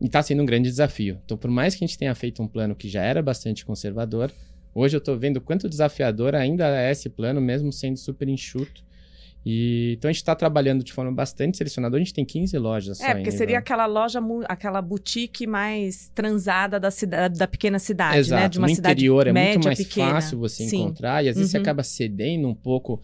[0.00, 1.20] E está sendo um grande desafio.
[1.24, 4.32] Então, por mais que a gente tenha feito um plano que já era bastante conservador,
[4.74, 8.82] hoje eu estou vendo quanto desafiador ainda é esse plano, mesmo sendo super enxuto.
[9.44, 11.96] E, então a gente está trabalhando de forma bastante selecionada.
[11.96, 16.90] A gente tem 15 lojas É, porque seria aquela loja, aquela boutique mais transada da,
[16.90, 18.42] cidade, da pequena cidade, Exato.
[18.42, 18.48] né?
[18.48, 20.12] De uma no cidade interior média, é muito mais pequena.
[20.12, 20.82] fácil você Sim.
[20.82, 21.24] encontrar.
[21.24, 21.58] E às vezes uhum.
[21.58, 23.02] você acaba cedendo um pouco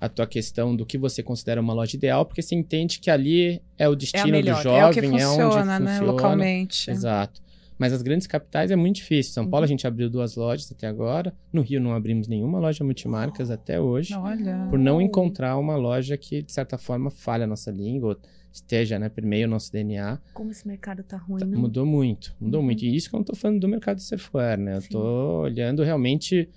[0.00, 3.60] a tua questão do que você considera uma loja ideal, porque você entende que ali
[3.76, 6.00] é o destino é do jovem, é, o que funciona, é onde funciona, né?
[6.00, 6.90] Localmente.
[6.90, 7.42] Exato.
[7.80, 9.32] Mas as grandes capitais é muito difícil.
[9.32, 9.68] São Paulo a uhum.
[9.70, 11.32] gente abriu duas lojas até agora.
[11.50, 14.12] No Rio não abrimos nenhuma loja multimarcas até hoje.
[14.12, 14.66] Olha.
[14.68, 18.16] Por não encontrar uma loja que, de certa forma, falha a nossa língua, ou
[18.52, 20.18] esteja né, por meio do nosso DNA.
[20.34, 21.58] Como esse mercado tá ruim, não?
[21.58, 22.66] Mudou muito, mudou uhum.
[22.66, 22.84] muito.
[22.84, 24.76] E isso que eu não tô falando do mercado de surfwear, né?
[24.76, 24.88] Eu Sim.
[24.90, 26.50] tô olhando realmente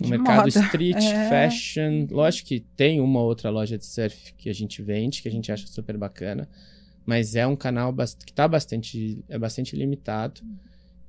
[0.00, 0.48] o mercado moda.
[0.48, 1.28] street, é.
[1.28, 2.06] fashion.
[2.08, 5.50] Lógico que tem uma outra loja de surf que a gente vende, que a gente
[5.50, 6.48] acha super bacana.
[7.08, 7.90] Mas é um canal
[8.22, 10.42] que tá bastante, é bastante limitado.
[10.42, 10.58] Uhum.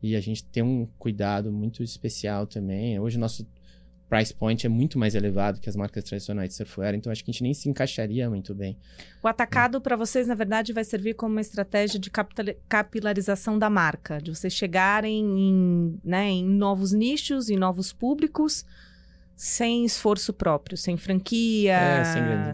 [0.01, 2.97] E a gente tem um cuidado muito especial também.
[2.97, 3.45] Hoje o nosso
[4.07, 7.31] price point é muito mais elevado que as marcas tradicionais de surfwear, então acho que
[7.31, 8.77] a gente nem se encaixaria muito bem.
[9.21, 9.81] O atacado é.
[9.81, 12.09] para vocês, na verdade, vai servir como uma estratégia de
[12.69, 18.65] capilarização da marca, de vocês chegarem em, né, em novos nichos, em novos públicos,
[19.35, 22.03] sem esforço próprio, sem franquia, é,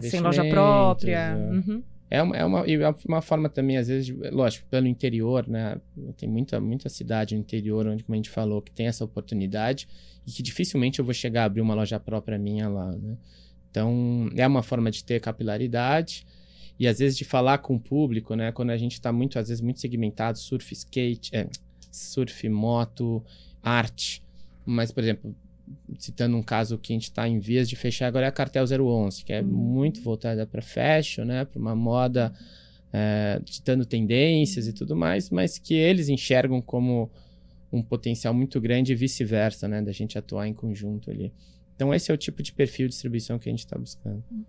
[0.00, 1.16] sem, sem, loja própria.
[1.16, 1.34] É.
[1.36, 1.84] Uhum.
[2.08, 5.80] É uma, é uma, é uma forma também, às vezes, lógico, pelo interior, né?
[6.16, 9.88] Tem muita, muita cidade no interior, onde, como a gente falou, que tem essa oportunidade
[10.26, 13.16] e que dificilmente eu vou chegar a abrir uma loja própria minha lá, né?
[13.70, 16.24] Então, é uma forma de ter capilaridade
[16.78, 18.52] e, às vezes, de falar com o público, né?
[18.52, 21.48] Quando a gente está muito, às vezes, muito segmentado, surf, skate, é,
[21.90, 23.22] surf, moto,
[23.60, 24.22] arte.
[24.64, 25.34] Mas, por exemplo,
[25.98, 28.64] citando um caso que a gente está em vias de fechar agora é a Cartel
[28.64, 29.48] 011, que é uhum.
[29.48, 32.32] muito voltada para fashion, né, para uma moda
[32.92, 37.10] é, ditando tendências e tudo mais, mas que eles enxergam como
[37.72, 41.32] um potencial muito grande e vice-versa, né, da gente atuar em conjunto ali.
[41.74, 44.22] Então esse é o tipo de perfil de distribuição que a gente está buscando.
[44.30, 44.44] Uhum.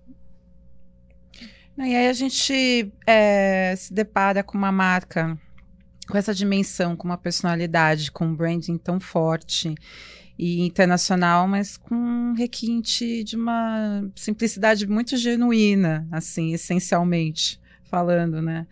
[1.79, 5.37] E aí a gente é, se depara com uma marca
[6.07, 9.75] com essa dimensão, com uma personalidade, com um branding tão forte
[10.37, 18.67] e internacional, mas com um requinte de uma simplicidade muito genuína, assim, essencialmente falando, né?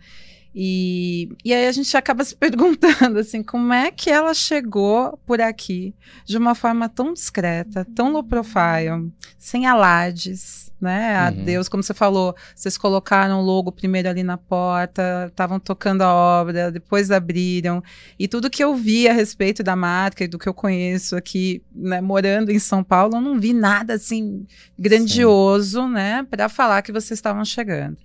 [0.58, 5.38] E, e aí a gente acaba se perguntando assim, como é que ela chegou por
[5.38, 11.30] aqui de uma forma tão discreta, tão low profile, sem alardes, né?
[11.30, 11.44] Uhum.
[11.44, 16.12] Deus, como você falou, vocês colocaram o logo primeiro ali na porta, estavam tocando a
[16.12, 17.82] obra, depois abriram.
[18.18, 21.62] E tudo que eu vi a respeito da marca e do que eu conheço aqui,
[21.74, 24.46] né, morando em São Paulo, eu não vi nada assim
[24.78, 25.92] grandioso, Sim.
[25.92, 27.98] né, para falar que vocês estavam chegando.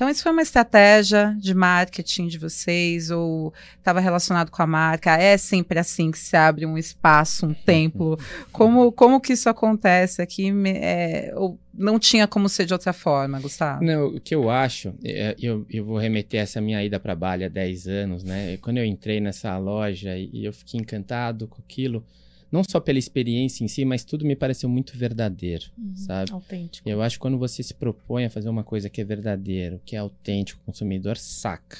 [0.00, 5.14] Então, isso foi uma estratégia de marketing de vocês ou estava relacionado com a marca?
[5.14, 8.18] É sempre assim que se abre um espaço, um templo?
[8.50, 10.50] Como, como que isso acontece aqui?
[10.68, 13.84] É, ou não tinha como ser de outra forma, Gustavo?
[13.84, 17.44] Não, o que eu acho, é, eu, eu vou remeter essa minha ida para Bali
[17.44, 18.56] há 10 anos, né?
[18.62, 22.02] Quando eu entrei nessa loja e eu fiquei encantado com aquilo,
[22.50, 26.32] não só pela experiência em si, mas tudo me pareceu muito verdadeiro, uhum, sabe?
[26.32, 26.88] Autêntico.
[26.88, 29.94] Eu acho que quando você se propõe a fazer uma coisa que é verdadeiro, que
[29.94, 31.78] é autêntico, o consumidor saca,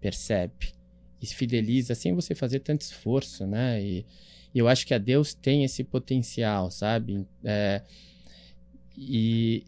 [0.00, 0.72] percebe
[1.20, 3.82] e se fideliza sem você fazer tanto esforço, né?
[3.82, 4.06] E,
[4.54, 7.26] e eu acho que a Deus tem esse potencial, sabe?
[7.44, 7.82] É,
[8.96, 9.64] e,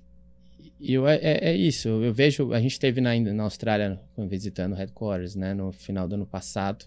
[0.81, 4.77] eu, é, é, é isso, eu vejo, a gente esteve na, na Austrália visitando o
[4.77, 6.87] headquarters, né, no final do ano passado,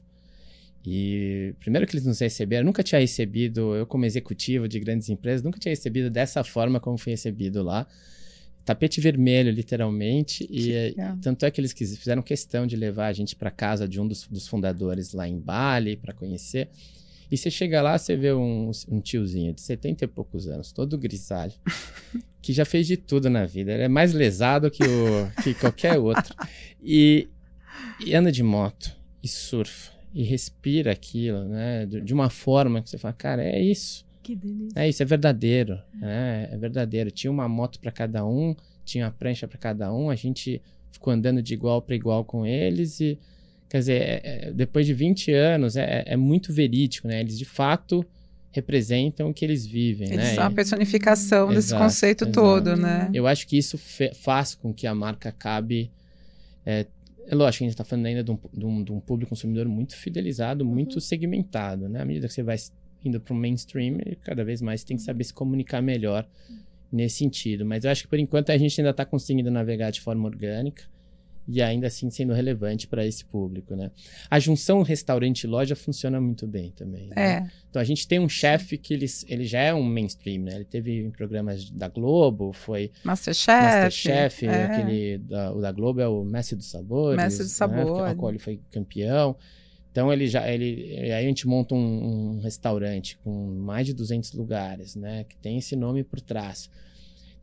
[0.86, 5.42] e primeiro que eles nos receberam, nunca tinha recebido, eu como executivo de grandes empresas,
[5.42, 7.88] nunca tinha recebido dessa forma como fui recebido lá.
[8.64, 10.48] Tapete vermelho, literalmente.
[10.50, 14.08] E tanto é que eles fizeram questão de levar a gente para casa de um
[14.08, 16.70] dos, dos, fundadores lá em Bali para conhecer.
[17.30, 20.98] E você chega lá, você vê um, um, tiozinho de 70 e poucos anos, todo
[20.98, 21.54] grisalho,
[22.42, 23.72] que já fez de tudo na vida.
[23.72, 26.36] Ele é mais lesado que, o, que qualquer outro.
[26.88, 27.28] E,
[28.06, 31.86] e anda de moto e surfa e respira aquilo, né?
[31.86, 34.04] De, uma forma que você fala, cara, é isso.
[34.24, 34.80] Que delícia.
[34.80, 35.80] É isso, é verdadeiro.
[36.02, 37.12] É, é verdadeiro.
[37.12, 40.62] Tinha uma moto para cada um, tinha uma prancha para cada um, a gente
[40.92, 43.20] ficou andando de igual para igual com eles e
[43.70, 47.20] Quer dizer, é, é, depois de 20 anos, é, é, muito verídico, né?
[47.20, 48.06] Eles de fato
[48.52, 50.36] representam o que eles vivem, eles né?
[50.36, 52.40] são a personificação exato, desse conceito exato.
[52.40, 53.10] todo, né?
[53.14, 53.78] Eu acho que isso
[54.14, 55.92] faz com que a marca acabe
[56.66, 56.86] é,
[57.28, 59.68] é lógico, a gente está falando ainda de um, de, um, de um, público consumidor
[59.68, 61.02] muito fidelizado, muito uhum.
[61.02, 62.02] segmentado, né?
[62.02, 62.58] À medida que você vai
[63.04, 66.28] indo para o mainstream, cada vez mais tem que saber se comunicar melhor
[66.92, 67.66] nesse sentido.
[67.66, 70.84] Mas eu acho que por enquanto a gente ainda está conseguindo navegar de forma orgânica
[71.48, 73.92] e ainda assim sendo relevante para esse público, né?
[74.30, 77.08] A junção restaurante-loja funciona muito bem também.
[77.10, 77.16] Né?
[77.16, 77.48] É.
[77.70, 80.56] Então a gente tem um chefe que ele, ele já é um mainstream, né?
[80.56, 84.64] Ele teve em programas da Globo, foi Masterchef, Masterchef, é.
[84.66, 88.16] aquele da, o da Globo é o Mestre dos Sabores, Mestre dos Sabores, né?
[88.16, 89.36] qual ele foi campeão.
[89.92, 94.34] Então ele já ele aí a gente monta um, um restaurante com mais de 200
[94.34, 95.24] lugares, né?
[95.24, 96.70] Que tem esse nome por trás.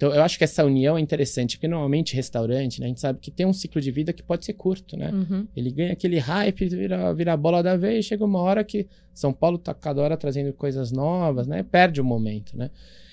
[0.03, 3.20] Então, eu acho que essa união é interessante, porque normalmente restaurante, né, a gente sabe
[3.20, 5.12] que tem um ciclo de vida que pode ser curto, né?
[5.12, 5.46] Uhum.
[5.55, 9.32] Ele ganha aquele hype, vira, vira a bola da vez, chega uma hora que São
[9.32, 11.62] Paulo tá cada hora trazendo coisas novas, né?
[11.62, 12.68] Perde o momento, né?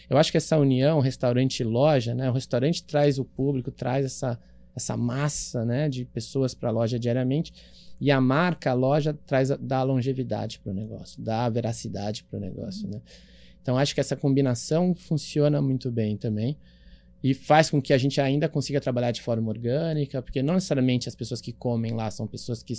[0.10, 2.28] Eu acho que essa união restaurante loja, né?
[2.28, 4.40] O restaurante traz o público, traz essa,
[4.76, 7.54] essa massa, né, de pessoas para a loja diariamente.
[8.02, 12.42] E a marca, a loja, traz dá longevidade para o negócio, dá veracidade para o
[12.42, 12.94] negócio, uhum.
[12.94, 13.02] né?
[13.62, 16.58] Então, acho que essa combinação funciona muito bem também
[17.24, 21.10] e faz com que a gente ainda consiga trabalhar de forma orgânica, porque não necessariamente
[21.10, 22.74] as pessoas que comem lá são pessoas que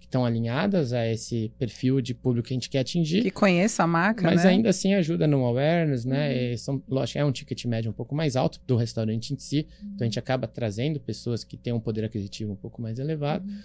[0.00, 3.22] estão alinhadas a esse perfil de público que a gente quer atingir.
[3.22, 4.50] Que conheça a marca, Mas né?
[4.50, 6.50] ainda assim ajuda no awareness, né?
[6.50, 6.56] Uhum.
[6.56, 9.90] São, lógico, é um ticket médio um pouco mais alto do restaurante em si, uhum.
[9.94, 13.46] então a gente acaba trazendo pessoas que têm um poder aquisitivo um pouco mais elevado,
[13.46, 13.58] uhum.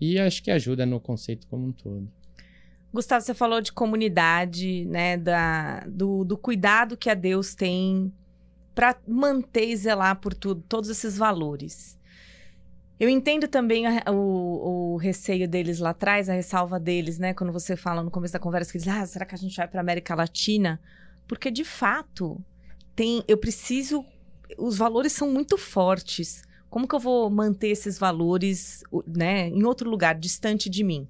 [0.00, 2.08] e acho que ajuda no conceito como um todo.
[2.92, 5.16] Gustavo, você falou de comunidade, né?
[5.18, 8.12] Da, do, do cuidado que a Deus tem
[8.76, 11.98] para manter e zelar por tudo, todos esses valores.
[13.00, 17.32] Eu entendo também a, o, o, receio deles lá atrás, a ressalva deles, né?
[17.32, 19.66] Quando você fala no começo da conversa que eles, ah, será que a gente vai
[19.66, 20.78] para América Latina?
[21.26, 22.38] Porque de fato
[22.94, 24.04] tem, eu preciso,
[24.58, 26.42] os valores são muito fortes.
[26.68, 31.08] Como que eu vou manter esses valores, né, em outro lugar, distante de mim?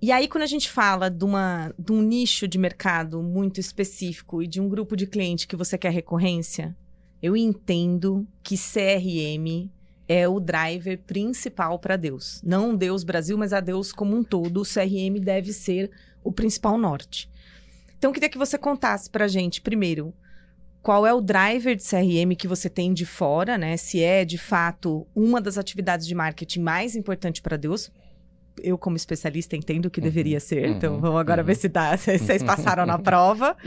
[0.00, 4.40] E aí, quando a gente fala de, uma, de um nicho de mercado muito específico
[4.40, 6.76] e de um grupo de cliente que você quer recorrência,
[7.20, 9.68] eu entendo que CRM
[10.06, 12.40] é o driver principal para Deus.
[12.44, 14.60] Não Deus Brasil, mas a Deus como um todo.
[14.60, 15.90] O CRM deve ser
[16.22, 17.28] o principal norte.
[17.98, 20.14] Então, eu queria que você contasse para a gente, primeiro,
[20.80, 23.76] qual é o driver de CRM que você tem de fora, né?
[23.76, 27.90] Se é, de fato, uma das atividades de marketing mais importante para Deus
[28.62, 30.68] eu, como especialista, entendo que uhum, deveria ser.
[30.68, 31.46] Uhum, então, vamos agora uhum.
[31.46, 33.56] ver se, dá, se vocês passaram na prova.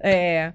[0.00, 0.52] É,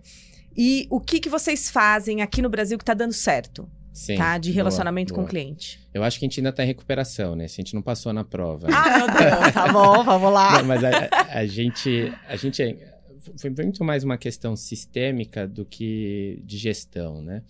[0.56, 3.68] e o que, que vocês fazem aqui no Brasil que está dando certo?
[3.94, 4.38] Sim, tá?
[4.38, 5.28] De relacionamento boa, boa.
[5.28, 5.80] com o cliente.
[5.94, 7.48] Eu acho que a gente ainda está em recuperação, né?
[7.48, 8.68] Se a gente não passou na prova.
[8.72, 10.60] Ah, meu Deus, tá bom, vamos lá.
[10.60, 12.98] Não, mas a, a, gente, a gente é,
[13.38, 17.44] foi muito mais uma questão sistêmica do que de gestão, né?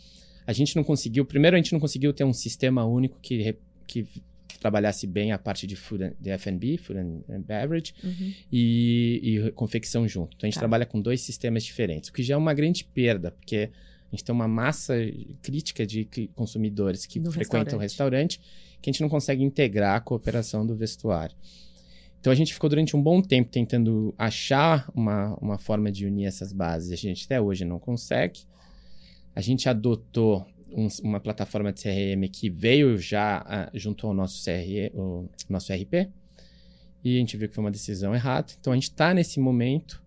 [0.46, 3.56] A gente não conseguiu, primeiro a gente não conseguiu ter um sistema único que,
[3.86, 4.08] que
[4.62, 8.34] trabalhasse bem a parte de, food, de F&B, food and beverage, uhum.
[8.52, 10.36] e, e, confecção junto.
[10.38, 10.62] Então a gente tá.
[10.62, 13.72] trabalha com dois sistemas diferentes, o que já é uma grande perda, porque
[14.12, 14.94] a gente tem uma massa
[15.42, 18.40] crítica de consumidores que do frequentam o restaurante
[18.82, 21.36] que a gente não consegue integrar a cooperação do vestuário.
[22.20, 26.26] Então a gente ficou durante um bom tempo tentando achar uma, uma forma de unir
[26.26, 26.92] essas bases.
[26.92, 28.42] A gente até hoje não consegue.
[29.36, 33.42] A gente adotou um, uma plataforma de CRM que veio já
[33.74, 36.10] uh, junto ao nosso, CR, o nosso RP.
[37.04, 38.52] E a gente viu que foi uma decisão errada.
[38.60, 40.02] Então a gente está nesse momento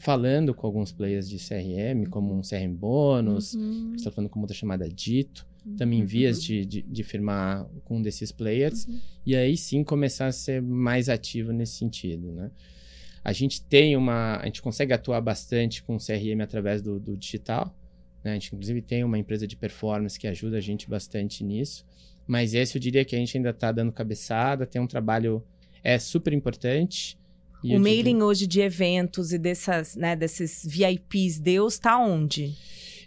[0.00, 3.94] falando com alguns players de CRM, como um CRM bônus, uhum.
[3.94, 5.76] está falando com outra chamada Dito, uhum.
[5.76, 6.44] também em vias uhum.
[6.44, 8.98] de, de, de, firmar com um desses players, uhum.
[9.26, 12.50] e aí sim começar a ser mais ativo nesse sentido, né?
[13.22, 17.76] A gente tem uma, a gente consegue atuar bastante com CRM através do, do digital,
[18.22, 18.32] né?
[18.32, 21.84] A gente, inclusive, tem uma empresa de performance que ajuda a gente bastante nisso.
[22.26, 25.42] Mas esse eu diria que a gente ainda está dando cabeçada, tem um trabalho
[25.82, 27.18] é super importante.
[27.64, 28.24] o mailing diria...
[28.24, 32.54] hoje de eventos e dessas, né, desses VIPs, Deus está onde?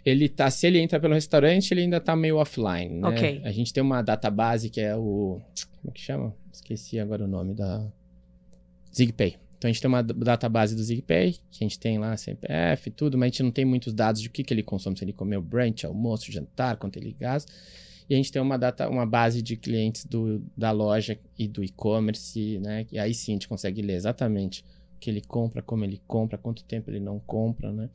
[0.04, 3.08] Ele tá, se ele entra pelo restaurante, ele ainda está meio offline, né?
[3.08, 3.40] Okay.
[3.44, 5.40] A gente tem uma database que é o
[5.80, 6.34] como é que chama?
[6.52, 7.86] Esqueci agora o nome da
[8.94, 9.36] ZigPay.
[9.64, 12.92] Então a gente tem uma database do ZigPay, que a gente tem lá CPF e
[12.92, 15.02] tudo, mas a gente não tem muitos dados de o que, que ele consome, se
[15.02, 17.50] ele comeu brunch, almoço, jantar, quanto ele gasta.
[18.06, 21.64] E a gente tem uma, data, uma base de clientes do, da loja e do
[21.64, 22.86] e-commerce, né?
[22.92, 24.62] E aí sim a gente consegue ler exatamente
[24.96, 27.88] o que ele compra, como ele compra, quanto tempo ele não compra, né?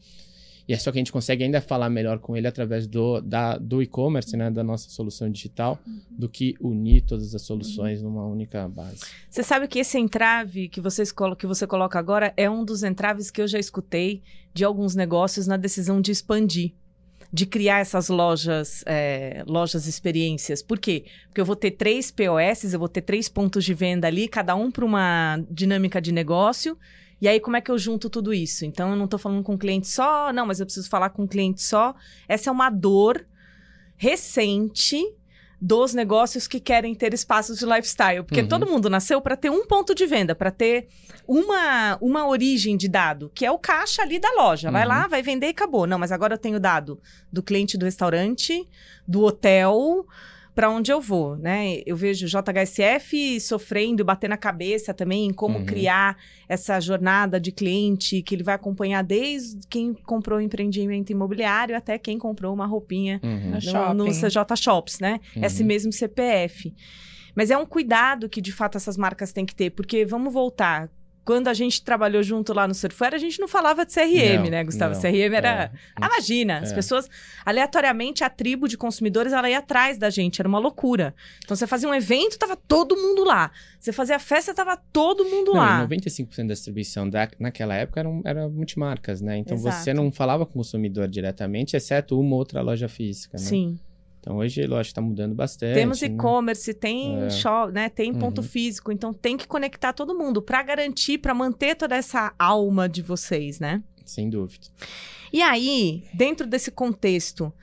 [0.70, 3.20] E é só que a gente consegue ainda falar melhor com ele através do,
[3.60, 5.80] do e-commerce, né, da nossa solução digital,
[6.12, 9.00] do que unir todas as soluções numa única base.
[9.28, 13.32] Você sabe que esse entrave que, vocês, que você coloca agora é um dos entraves
[13.32, 14.22] que eu já escutei
[14.54, 16.74] de alguns negócios na decisão de expandir
[17.32, 20.64] de criar essas lojas, é, lojas experiências.
[20.64, 21.06] Por quê?
[21.28, 24.56] Porque eu vou ter três POS, eu vou ter três pontos de venda ali, cada
[24.56, 26.76] um para uma dinâmica de negócio.
[27.22, 28.66] E aí, como é que eu junto tudo isso?
[28.66, 31.24] Então, eu não estou falando com um cliente só, não, mas eu preciso falar com
[31.24, 31.94] um cliente só.
[32.28, 33.26] Essa é uma dor
[33.98, 35.04] recente
[35.62, 38.24] dos negócios que querem ter espaços de lifestyle.
[38.24, 38.48] Porque uhum.
[38.48, 40.88] todo mundo nasceu para ter um ponto de venda, para ter
[41.28, 44.72] uma, uma origem de dado, que é o caixa ali da loja.
[44.72, 44.88] Vai uhum.
[44.88, 45.86] lá, vai vender e acabou.
[45.86, 47.00] Não, mas agora eu tenho dado
[47.32, 48.68] do cliente do restaurante,
[49.06, 50.08] do hotel
[50.60, 51.82] para onde eu vou, né?
[51.86, 55.66] Eu vejo JHSF sofrendo e batendo a cabeça também em como uhum.
[55.66, 56.18] criar
[56.49, 61.97] essa jornada de cliente que ele vai acompanhar desde quem comprou um empreendimento imobiliário até
[61.97, 63.93] quem comprou uma roupinha uhum.
[63.93, 65.22] no, no, CJ Shops, né?
[65.34, 65.45] Uhum.
[65.45, 66.76] Esse mesmo CPF.
[67.34, 70.89] Mas é um cuidado que de fato essas marcas têm que ter, porque vamos voltar
[71.30, 74.50] quando a gente trabalhou junto lá no Surfware, a gente não falava de CRM, não,
[74.50, 74.96] né, Gustavo?
[74.96, 75.48] Não, CRM era.
[75.66, 76.64] É, ah, imagina, é.
[76.64, 77.08] as pessoas,
[77.46, 81.14] aleatoriamente, a tribo de consumidores, ela ia atrás da gente, era uma loucura.
[81.46, 83.52] Então, você fazia um evento, tava todo mundo lá.
[83.80, 85.88] Você fazia a festa, tava todo mundo não, lá.
[85.88, 89.38] 95% da distribuição da, naquela época eram, era multimarcas, né?
[89.38, 89.84] Então, Exato.
[89.84, 93.44] você não falava com o consumidor diretamente, exceto uma outra loja física, né?
[93.44, 93.80] Sim.
[94.20, 95.74] Então hoje, lógico, está mudando bastante.
[95.74, 96.08] Temos né?
[96.08, 97.30] e-commerce, tem é.
[97.30, 97.90] shop, né?
[97.90, 98.48] Tem ponto uhum.
[98.48, 103.02] físico, então tem que conectar todo mundo para garantir, para manter toda essa alma de
[103.02, 103.82] vocês, né?
[104.06, 104.68] Sem dúvida.
[105.32, 107.54] E aí, dentro desse contexto,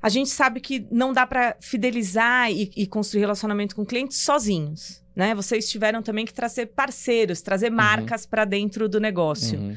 [0.00, 5.02] a gente sabe que não dá para fidelizar e, e, construir relacionamento com clientes sozinhos,
[5.14, 5.34] né?
[5.34, 7.76] Vocês tiveram também que trazer parceiros, trazer uhum.
[7.76, 9.58] marcas para dentro do negócio.
[9.58, 9.76] Uhum.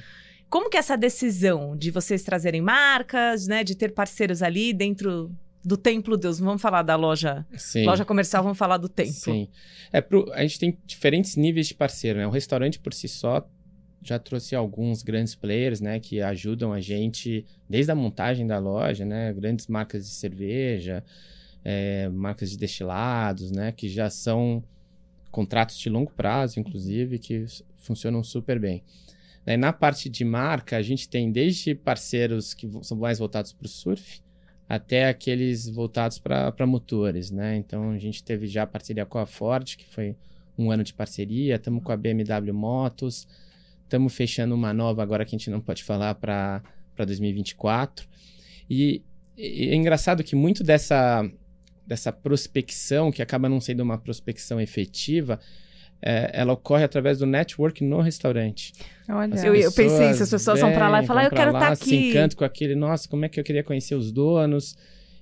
[0.49, 5.31] Como que é essa decisão de vocês trazerem marcas, né, de ter parceiros ali dentro
[5.63, 6.39] do Templo Deus.
[6.39, 7.85] Vamos falar da loja, Sim.
[7.85, 9.13] loja comercial, vamos falar do templo.
[9.13, 9.47] Sim.
[9.91, 12.27] É pro, a gente tem diferentes níveis de parceiro, né?
[12.27, 13.45] O restaurante por si só
[14.01, 19.05] já trouxe alguns grandes players, né, que ajudam a gente desde a montagem da loja,
[19.05, 21.03] né, grandes marcas de cerveja,
[21.63, 24.63] é, marcas de destilados, né, que já são
[25.29, 27.45] contratos de longo prazo, inclusive, que
[27.77, 28.83] funcionam super bem.
[29.57, 33.69] na parte de marca, a gente tem desde parceiros que são mais voltados para o
[33.69, 34.21] surf,
[34.69, 37.57] até aqueles voltados para motores, né?
[37.57, 40.15] Então a gente teve já parceria com a Ford, que foi
[40.55, 43.27] um ano de parceria, estamos com a BMW Motos,
[43.83, 46.61] estamos fechando uma nova agora que a gente não pode falar para
[46.95, 48.07] 2024.
[48.69, 49.01] E,
[49.35, 51.27] e é engraçado que muito dessa,
[51.87, 55.39] dessa prospecção, que acaba não sendo uma prospecção efetiva,
[56.01, 58.73] é, ela ocorre através do network no restaurante.
[59.07, 61.67] Olha, eu, eu, pensei isso, as pessoas vão para lá e falam, eu quero estar
[61.67, 61.85] tá aqui.
[61.85, 64.77] Se encantam com aquele, nossa, como é que eu queria conhecer os donos.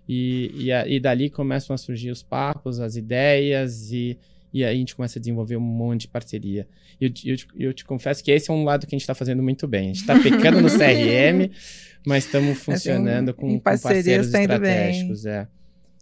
[0.08, 4.18] E, e, a, e dali começam a surgir os papos, as ideias, e,
[4.54, 6.66] e aí a gente começa a desenvolver um monte de parceria.
[7.00, 9.14] E eu, eu, eu, te confesso que esse é um lado que a gente está
[9.14, 9.82] fazendo muito bem.
[9.82, 11.52] A gente está pecando no CRM,
[12.08, 15.26] mas estamos assim, funcionando assim, com, com parceiros estratégicos.
[15.26, 15.48] É.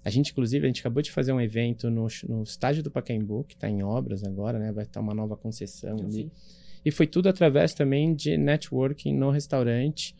[0.06, 3.44] A gente, inclusive, a gente acabou de fazer um evento no, no estádio do Pacaembu,
[3.44, 4.72] que está em obras agora, né?
[4.72, 6.32] Vai estar uma nova concessão ali.
[6.86, 10.16] E foi tudo através também de networking no restaurante,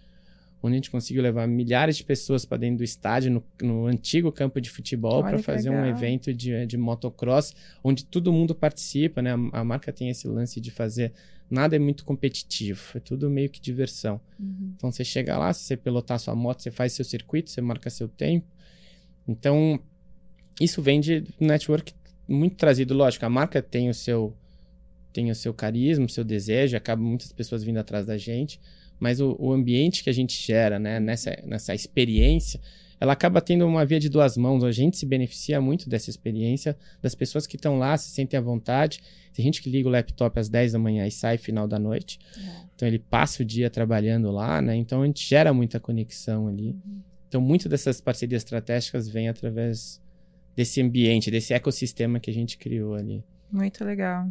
[0.64, 4.32] onde a gente conseguiu levar milhares de pessoas para dentro do estádio, no, no, antigo
[4.32, 5.86] campo de futebol, para fazer legal.
[5.86, 9.34] um evento de, de motocross, onde todo mundo participa, né?
[9.34, 11.14] A, a, marca tem esse lance de fazer.
[11.48, 14.20] Nada é muito competitivo, é tudo meio que diversão.
[14.40, 14.74] Uhum.
[14.76, 17.88] Então você chega lá, se você pilotar sua moto, você faz seu circuito, você marca
[17.92, 18.55] seu tempo
[19.28, 19.80] então,
[20.60, 21.94] isso vem de network
[22.28, 24.36] muito trazido, lógico, a marca tem o seu
[25.14, 28.60] tem o seu carisma, o seu desejo, acaba muitas pessoas vindo atrás da gente,
[29.00, 32.60] mas o, o ambiente que a gente gera, né, nessa, nessa experiência,
[33.00, 34.64] ela acaba tendo uma via de duas mãos.
[34.64, 38.42] A gente se beneficia muito dessa experiência, das pessoas que estão lá, se sentem à
[38.42, 39.02] vontade.
[39.34, 42.20] Tem gente que liga o laptop às 10 da manhã e sai final da noite.
[42.38, 42.66] É.
[42.76, 44.76] Então ele passa o dia trabalhando lá, né?
[44.76, 46.70] Então a gente gera muita conexão ali.
[46.70, 47.02] Uhum.
[47.28, 50.02] Então, muito dessas parcerias estratégicas vem através
[50.56, 53.24] desse ambiente, desse ecossistema que a gente criou ali.
[53.52, 54.28] Muito legal.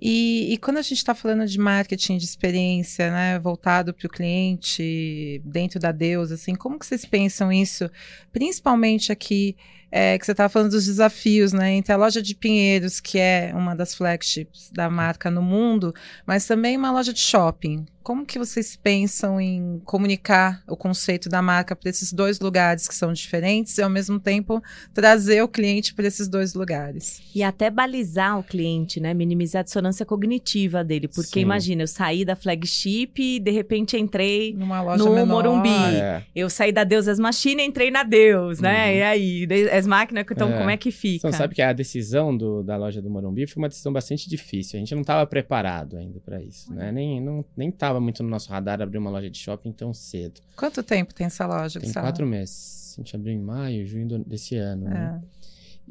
[0.00, 4.10] E, e, quando a gente está falando de marketing de experiência, né, voltado para o
[4.10, 7.90] cliente, dentro da Deus, assim, como que vocês pensam isso?
[8.32, 9.56] Principalmente aqui
[9.90, 11.72] é, que você estava falando dos desafios, né?
[11.72, 15.92] Entre a loja de Pinheiros, que é uma das flagships da marca no mundo,
[16.26, 17.86] mas também uma loja de shopping.
[18.02, 22.94] Como que vocês pensam em comunicar o conceito da marca para esses dois lugares que
[22.94, 24.62] são diferentes e, ao mesmo tempo,
[24.94, 27.20] trazer o cliente para esses dois lugares?
[27.34, 29.12] E até balizar o cliente, né?
[29.12, 31.08] minimizar a dissonância cognitiva dele.
[31.08, 31.40] Porque Sim.
[31.40, 35.44] imagina, eu saí da flagship e de repente entrei Numa loja no menor.
[35.44, 35.68] Morumbi.
[35.68, 36.22] É.
[36.34, 38.86] Eu saí da Deus Machina e entrei na Deus, né?
[38.86, 38.96] Uhum.
[38.96, 39.46] E aí,
[39.80, 40.58] de- Ex Máquina, então É.
[40.58, 41.30] como é que fica?
[41.30, 44.76] Você sabe que a decisão do- da loja do Morumbi foi uma decisão bastante difícil.
[44.76, 46.90] A gente não estava preparado ainda para isso, né?
[46.92, 50.40] Nem não nem estava muito no nosso radar abrir uma loja de shopping tão cedo.
[50.56, 51.80] Quanto tempo tem essa loja?
[51.80, 52.94] Tem quatro meses.
[52.98, 54.84] A gente abriu em maio, junho desse ano.
[54.88, 55.20] né?
[55.24, 55.40] É.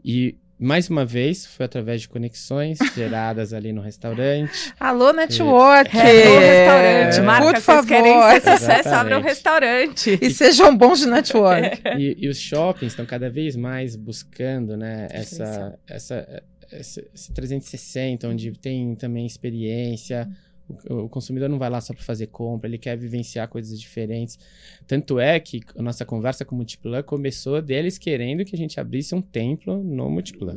[0.04, 4.74] E mais uma vez foi através de conexões geradas ali no restaurante.
[4.80, 5.98] Alô, network!
[5.98, 7.22] É, o restaurante, É.
[7.22, 7.88] marca, Por vocês favor.
[7.88, 8.88] querem ser sucesso, Exatamente.
[8.94, 10.20] abra um restaurante.
[10.22, 11.82] E sejam bons de network.
[11.98, 18.28] E, e os shoppings estão cada vez mais buscando, né, essa, essa, essa, esse 360,
[18.28, 20.28] onde tem também experiência.
[20.90, 24.38] O, o consumidor não vai lá só para fazer compra, ele quer vivenciar coisas diferentes.
[24.88, 28.80] Tanto é que a nossa conversa com o Multiplan começou deles querendo que a gente
[28.80, 30.56] abrisse um templo no Multiplan.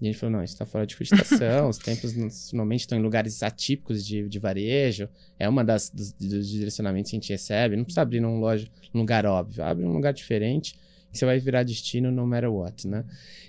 [0.00, 2.14] E a gente falou, não, isso está fora de cogitação, os templos
[2.52, 5.08] normalmente estão em lugares atípicos de, de varejo,
[5.38, 8.68] é uma das dos, dos direcionamentos que a gente recebe, não precisa abrir num, loja,
[8.92, 10.78] num lugar óbvio, abre num lugar diferente,
[11.10, 13.04] que você vai virar destino no matter what, né?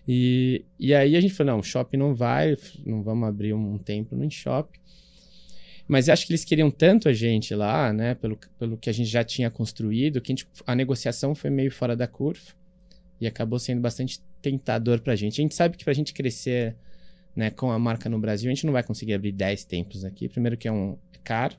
[0.08, 2.56] E, e aí a gente falou, não, shopping não vai,
[2.86, 4.80] não vamos abrir um, um templo no shopping.
[5.88, 9.10] Mas acho que eles queriam tanto a gente lá, né, pelo, pelo que a gente
[9.10, 12.42] já tinha construído, que a, gente- a negociação foi meio fora da curva
[13.22, 15.40] e acabou sendo bastante tentador pra gente.
[15.40, 16.76] A gente sabe que pra gente crescer
[17.36, 20.28] né, com a marca no Brasil, a gente não vai conseguir abrir 10 templos aqui.
[20.28, 21.56] Primeiro que é um é caro,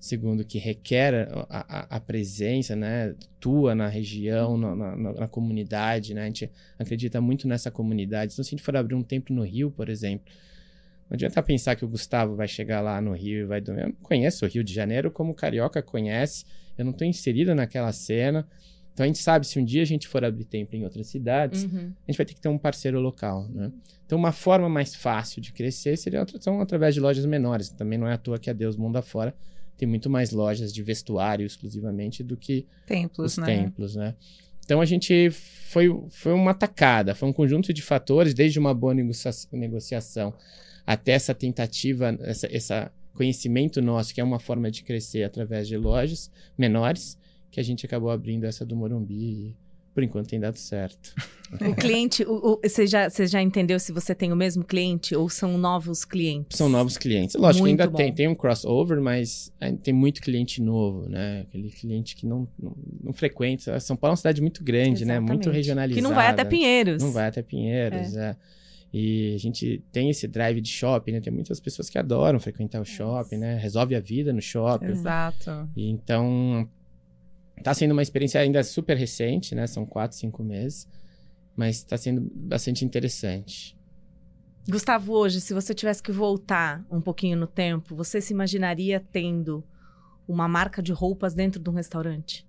[0.00, 6.14] segundo que requer a, a- a presença, né, tua na região, na- na- na comunidade,
[6.14, 6.22] né?
[6.22, 8.32] A gente acredita muito nessa comunidade.
[8.32, 10.24] Então, se a gente for abrir um templo no Rio, por exemplo,
[11.10, 13.82] não adianta pensar que o Gustavo vai chegar lá no Rio e vai dormir.
[13.82, 16.44] Eu não conheço o Rio de Janeiro como o Carioca conhece.
[16.78, 18.46] Eu não estou inserido naquela cena.
[18.92, 21.64] Então a gente sabe, se um dia a gente for abrir templo em outras cidades,
[21.64, 21.92] Uhum.
[22.06, 23.72] a gente vai ter que ter um parceiro local, né?
[24.06, 27.70] Então uma forma mais fácil de crescer seria são através de lojas menores.
[27.70, 29.34] Também não é à toa que a Deus Mundo afora
[29.76, 33.46] tem muito mais lojas de vestuário exclusivamente do que Templos, os né?
[33.46, 34.14] templos, né?
[34.64, 38.92] Então a gente foi, foi uma tacada, foi um conjunto de fatores, desde uma boa
[38.94, 40.34] negocia- negociação
[40.86, 45.76] até essa tentativa, essa, essa conhecimento nosso, que é uma forma de crescer através de
[45.76, 47.18] lojas menores,
[47.50, 49.56] que a gente acabou abrindo essa do Morumbi e
[49.92, 51.12] por enquanto tem dado certo.
[51.68, 55.16] O cliente, o- o- você, já, você já entendeu se você tem o mesmo cliente
[55.16, 56.56] ou são novos clientes?
[56.56, 57.34] São novos clientes.
[57.34, 57.96] Lógico Muito que ainda bom.
[57.96, 59.52] tem, tem um crossover, mas
[59.82, 61.40] tem muito cliente novo, né?
[61.40, 62.72] Aquele cliente que não, não,
[63.02, 63.80] não frequenta.
[63.80, 65.18] São Paulo é uma cidade muito grande, né?
[65.18, 65.56] Muito Exatamente.
[65.56, 66.00] regionalizada.
[66.00, 67.02] Que não vai até Pinheiros.
[67.02, 68.36] Não vai até Pinheiros, é.
[68.92, 71.20] E a gente tem esse drive de shopping, né?
[71.20, 73.56] Tem muitas pessoas que adoram frequentar o shopping, né?
[73.56, 74.86] Resolve a vida no shopping.
[74.86, 75.68] Exato.
[75.76, 76.68] E então,
[77.62, 79.66] tá sendo uma experiência ainda super recente, né?
[79.66, 80.88] São quatro, cinco meses.
[81.56, 83.78] Mas tá sendo bastante interessante.
[84.68, 89.64] Gustavo, hoje, se você tivesse que voltar um pouquinho no tempo, você se imaginaria tendo
[90.26, 92.46] uma marca de roupas dentro de um restaurante?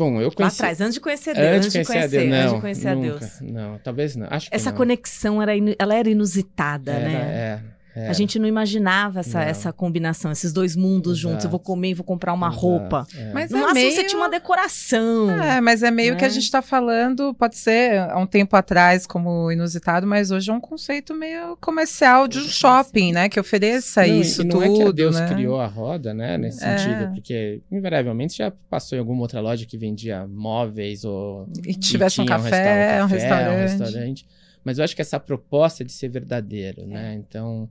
[0.00, 0.56] Bom, eu Lá conheci...
[0.56, 1.46] atrás, antes de conhecer Deus.
[1.56, 2.54] Antes de conhecer a Deus, antes não.
[2.54, 3.40] de conhecer nunca, a Deus.
[3.42, 4.26] Não, talvez não.
[4.30, 4.76] Acho Essa não.
[4.78, 7.14] conexão era, inu- ela era inusitada, Era, né?
[7.14, 7.60] É,
[8.04, 8.08] é.
[8.08, 9.46] A gente não imaginava essa, Não.
[9.46, 11.44] essa combinação, esses dois mundos juntos.
[11.44, 11.66] Eu vou Exato.
[11.66, 13.06] comer e vou comprar uma Exato, roupa.
[13.16, 13.32] é.
[13.32, 13.92] Mas No é máximo meio...
[13.92, 15.30] você tinha uma decoração.
[15.30, 16.34] É, mas é meio que a né?
[16.34, 20.60] gente tá falando, pode ser há um tempo atrás como inusitado, mas hoje é um
[20.60, 23.28] conceito meio comercial de um shopping, né?
[23.28, 25.28] Que ofereça Não, e- isso e não tudo, é que Deus né?
[25.28, 26.36] criou a roda, né?
[26.38, 26.76] Nesse É.
[26.78, 32.20] sentido, porque invariavelmente já passou em alguma outra loja que vendia móveis ou E tivesse
[32.20, 33.56] um tinha café, um, resta- restaurante.
[33.56, 34.26] um restaurante.
[34.64, 37.14] Mas eu acho que essa proposta de ser verdadeiro, né?
[37.14, 37.68] Então,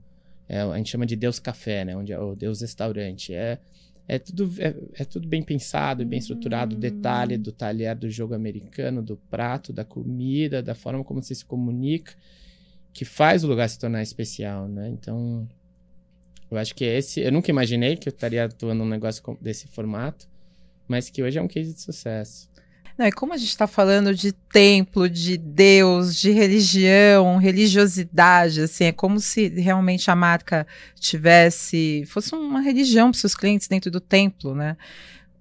[0.50, 1.96] é, a gente chama de Deus Café, né?
[1.96, 3.32] Onde é o Deus Restaurante.
[3.32, 3.60] É,
[4.08, 6.74] é, tudo, é, é tudo bem pensado, bem estruturado.
[6.74, 11.36] O detalhe do talher do jogo americano, do prato, da comida, da forma como você
[11.36, 12.14] se comunica,
[12.92, 14.88] que faz o lugar se tornar especial, né?
[14.88, 15.48] Então,
[16.50, 17.20] eu acho que esse...
[17.20, 20.28] Eu nunca imaginei que eu estaria atuando num negócio desse formato,
[20.88, 22.50] mas que hoje é um case de sucesso.
[23.00, 28.84] Não, e como a gente está falando de templo, de Deus, de religião, religiosidade, assim,
[28.84, 34.00] é como se realmente a marca tivesse, fosse uma religião para seus clientes dentro do
[34.00, 34.76] templo, né?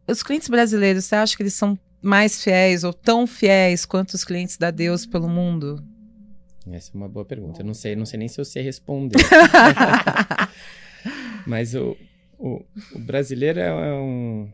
[0.07, 4.23] Os clientes brasileiros, você acha que eles são mais fiéis ou tão fiéis quanto os
[4.23, 5.83] clientes da Deus pelo mundo?
[6.71, 7.61] Essa é uma boa pergunta.
[7.61, 9.17] Eu não sei, não sei nem se eu sei responder.
[11.45, 11.97] Mas o,
[12.37, 12.63] o,
[12.95, 14.49] o brasileiro é um.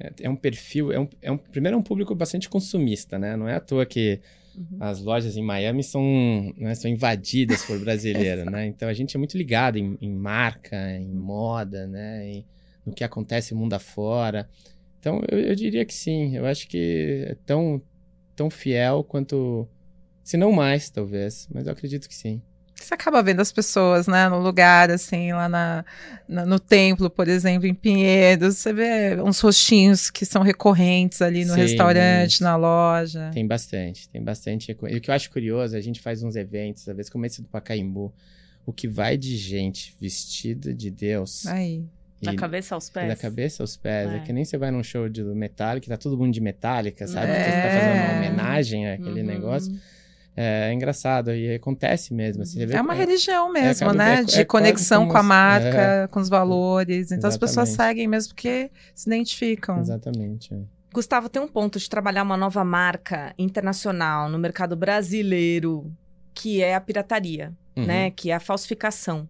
[0.00, 0.90] É, é um perfil.
[0.92, 3.36] É um, é um, primeiro, é um público bastante consumista, né?
[3.36, 4.20] Não é à toa que
[4.52, 4.78] Uhum.
[4.80, 6.02] as lojas em Miami são,
[6.56, 8.66] né, são invadidas por brasileiro, né?
[8.66, 12.28] Então a gente é muito ligado em, em marca, em moda, né?
[12.28, 12.44] em-
[12.84, 14.48] no que acontece mundo afora.
[14.98, 16.36] Então eu, eu diria que sim.
[16.36, 17.80] Eu acho que é tão,
[18.34, 19.68] tão fiel quanto
[20.24, 22.42] Se não mais, talvez, mas eu acredito que sim.
[22.84, 25.84] Você acaba vendo as pessoas, né, no lugar, assim, lá na,
[26.28, 31.44] na, no templo, por exemplo, em Pinheiros, você vê uns rostinhos que são recorrentes ali
[31.44, 32.42] no Sim, restaurante, isso.
[32.42, 33.30] na loja.
[33.32, 34.70] Tem bastante, tem bastante.
[34.72, 37.42] E o que eu acho curioso, a gente faz uns eventos, às vezes como esse
[37.42, 38.12] do Pacaembu,
[38.66, 41.46] o que vai de gente vestida de Deus.
[41.46, 41.84] Aí.
[42.22, 43.08] Da e- cabeça aos pés.
[43.08, 44.10] Da cabeça aos pés.
[44.10, 44.16] É.
[44.16, 44.18] É.
[44.20, 47.32] que nem você vai num show de Metallica, tá todo mundo de Metallica, sabe?
[47.32, 47.44] É.
[47.44, 49.26] Você tá fazendo uma homenagem àquele Uhum.
[49.26, 49.72] negócio.
[50.42, 52.42] É, engraçado e acontece mesmo.
[52.44, 54.20] Assim, É uma que- religião mesmo, acaba- né?
[54.20, 57.12] é- de é conexão com a marca, com os valores.
[57.12, 57.90] Então as pessoas Exatamente.
[57.96, 59.78] seguem mesmo porque se identificam.
[59.80, 60.54] Exatamente.
[60.54, 60.58] é.
[60.92, 65.92] Gustavo, tem um ponto de trabalhar uma nova marca internacional no mercado brasileiro,
[66.34, 67.84] que é a pirataria, Uhum.
[67.86, 68.10] né?
[68.10, 69.28] Que é a falsificação.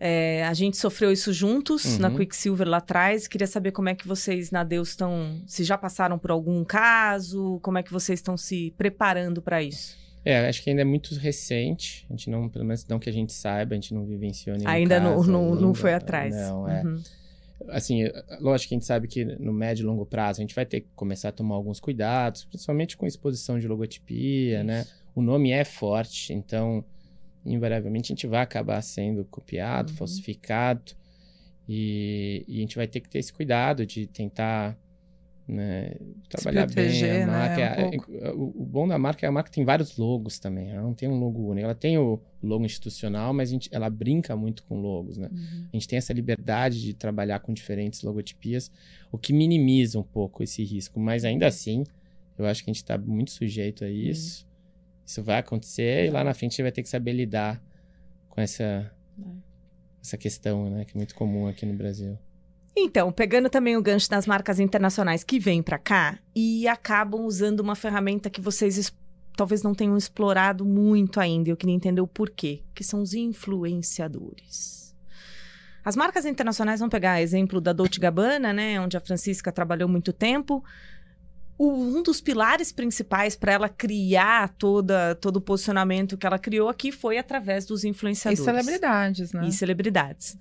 [0.00, 2.16] É, a gente sofreu isso juntos na Uhum.
[2.18, 3.26] Quicksilver lá atrás.
[3.26, 5.42] Queria saber como é que vocês na Deus estão.
[5.46, 9.96] Se já passaram por algum caso, como é que vocês estão se preparando para isso?
[10.24, 12.06] É, acho que ainda é muito recente.
[12.08, 14.68] A gente não, pelo menos não que a gente saiba, a gente não vivenciou nenhum
[14.68, 15.74] ainda não, caso não, não ainda.
[15.78, 16.34] foi atrás.
[16.34, 16.82] Não, é.
[16.82, 17.02] Uhum.
[17.70, 18.04] Assim,
[18.40, 20.82] lógico que a gente sabe que no médio e longo prazo a gente vai ter
[20.82, 24.86] que começar a tomar alguns cuidados, principalmente com exposição de logotipia, né?
[25.14, 26.84] O nome é forte, então
[27.44, 29.96] invariavelmente a gente vai acabar sendo copiado, Uhum.
[29.96, 30.92] falsificado,
[31.68, 34.76] e, e a gente vai ter que ter esse cuidado de tentar
[35.48, 35.94] né,
[36.28, 37.82] trabalhar proteger, bem a né, marca.
[37.82, 40.70] um É- o, o bom da marca é que a marca tem vários logos também,
[40.70, 41.64] ela não tem um logo único.
[41.64, 45.28] Ela tem o logo institucional, mas a gente, ela brinca muito com logos, né?
[45.32, 45.68] Uhum.
[45.72, 48.70] A gente tem essa liberdade de trabalhar com diferentes logotipias,
[49.10, 51.00] o que minimiza um pouco esse risco.
[51.00, 51.84] Mas ainda assim,
[52.36, 54.46] eu acho que a gente está muito sujeito a isso.
[55.04, 57.62] Isso vai acontecer e lá na frente a gente vai ter que saber lidar
[58.28, 58.92] com essa,
[60.02, 60.84] essa questão, né?
[60.84, 62.18] Que é muito comum aqui no Brasil.
[62.80, 67.60] Então, pegando também o gancho das marcas internacionais que vêm para cá e acabam usando
[67.60, 68.92] uma ferramenta que vocês
[69.36, 73.14] talvez não tenham explorado muito ainda, e eu queria entender o porquê, que são os
[73.14, 74.94] influenciadores.
[75.84, 80.12] As marcas internacionais vão pegar exemplo da Dolce Gabbana, né, onde a Francisca trabalhou muito
[80.12, 80.62] tempo.
[81.56, 86.68] O- um dos pilares principais para ela criar toda, todo o posicionamento que ela criou
[86.68, 89.46] aqui foi através dos E influenciadores celebridades, né?
[89.46, 90.36] e celebridades.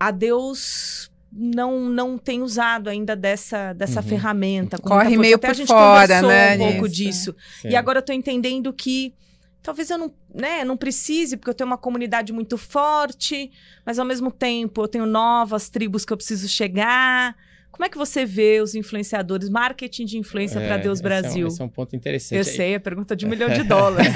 [0.00, 4.06] A Deus não não tem usado ainda dessa, dessa Uhum.
[4.06, 4.76] ferramenta.
[4.78, 5.20] com Corre força.
[5.20, 7.34] meio Até por a gente fora, conversou né, um pouco disso.
[7.60, 7.68] Sim.
[7.70, 9.14] E agora eu tô entendendo que
[9.62, 13.50] talvez eu não, né, não precise, porque eu tenho uma comunidade muito forte,
[13.86, 17.34] mas ao mesmo tempo eu tenho novas tribos que eu preciso chegar.
[17.70, 21.08] Como é que você vê os influenciadores, marketing de influência para Deus esse é um-
[21.22, 21.46] Brasil?
[21.48, 22.36] Esse é um ponto interessante.
[22.36, 24.12] eu sei, é pergunta de um milhão de dólares.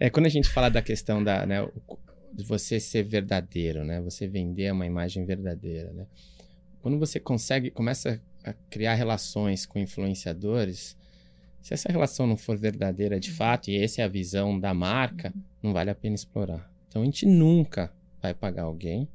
[0.00, 1.70] É, quando a gente fala da questão da, né, o-
[2.36, 3.98] de você ser verdadeiro, né?
[4.02, 6.06] Você vender uma imagem verdadeira, né?
[6.82, 10.96] Quando você consegue, começa a criar relações com influenciadores,
[11.62, 15.32] se essa relação não for verdadeira de fato, e essa é a visão da marca,
[15.62, 16.70] não vale a pena explorar.
[16.86, 19.08] Então a gente nunca vai pagar alguém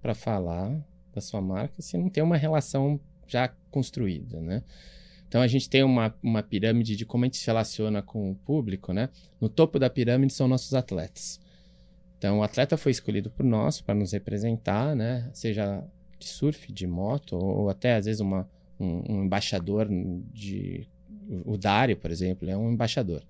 [0.00, 0.80] para falar
[1.12, 4.62] da sua marca se não tem uma relação já construída, né?
[5.26, 8.34] Então a gente tem uma, uma pirâmide de como a gente se relaciona com o
[8.36, 9.08] público, né?
[9.40, 11.40] No topo da pirâmide são nossos atletas.
[12.22, 15.28] Então o atleta foi escolhido por nós para nos representar, né?
[15.34, 15.82] Seja
[16.20, 18.48] de surf, de moto, ou até às vezes uma,
[18.78, 19.88] um, um embaixador
[20.32, 20.86] de.
[21.44, 23.24] O Dário, por exemplo, é um embaixador.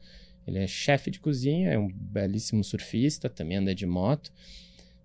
[0.47, 4.31] Ele é chefe de cozinha, é um belíssimo surfista, também anda de moto.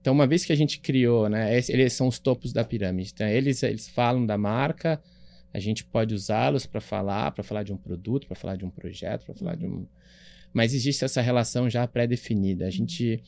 [0.02, 1.56] Então, uma vez que a gente criou, né?
[1.56, 3.12] Eles são os topos da pirâmide.
[3.14, 5.02] Então, eles, eles falam da marca,
[5.54, 8.70] a gente pode usá-los para falar, para falar de um produto, para falar de um
[8.70, 9.88] projeto, para falar de um.
[10.52, 12.68] Mas existe essa relação já pré-definida.
[12.68, 13.24] A gente.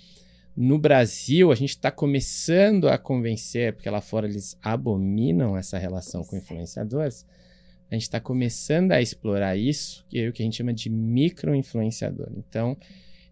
[0.56, 6.24] No Brasil, a gente está começando a convencer, porque lá fora eles abominam essa relação
[6.24, 7.26] com influenciadores.
[7.90, 10.90] A gente está começando a explorar isso, que é o que a gente chama de
[10.90, 12.30] micro-influenciador.
[12.36, 12.78] Então,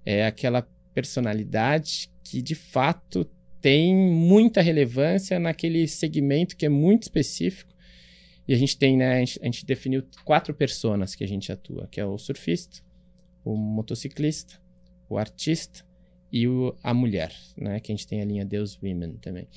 [0.05, 3.29] é aquela personalidade que de fato
[3.61, 7.73] tem muita relevância naquele segmento que é muito específico.
[8.47, 11.51] E a gente tem, né, a gente, a gente definiu quatro personas que a gente
[11.51, 12.79] atua, que é o surfista,
[13.43, 14.59] o motociclista,
[15.09, 15.85] o artista
[16.31, 19.47] e o, a mulher, né, que a gente tem a linha Deus Women também.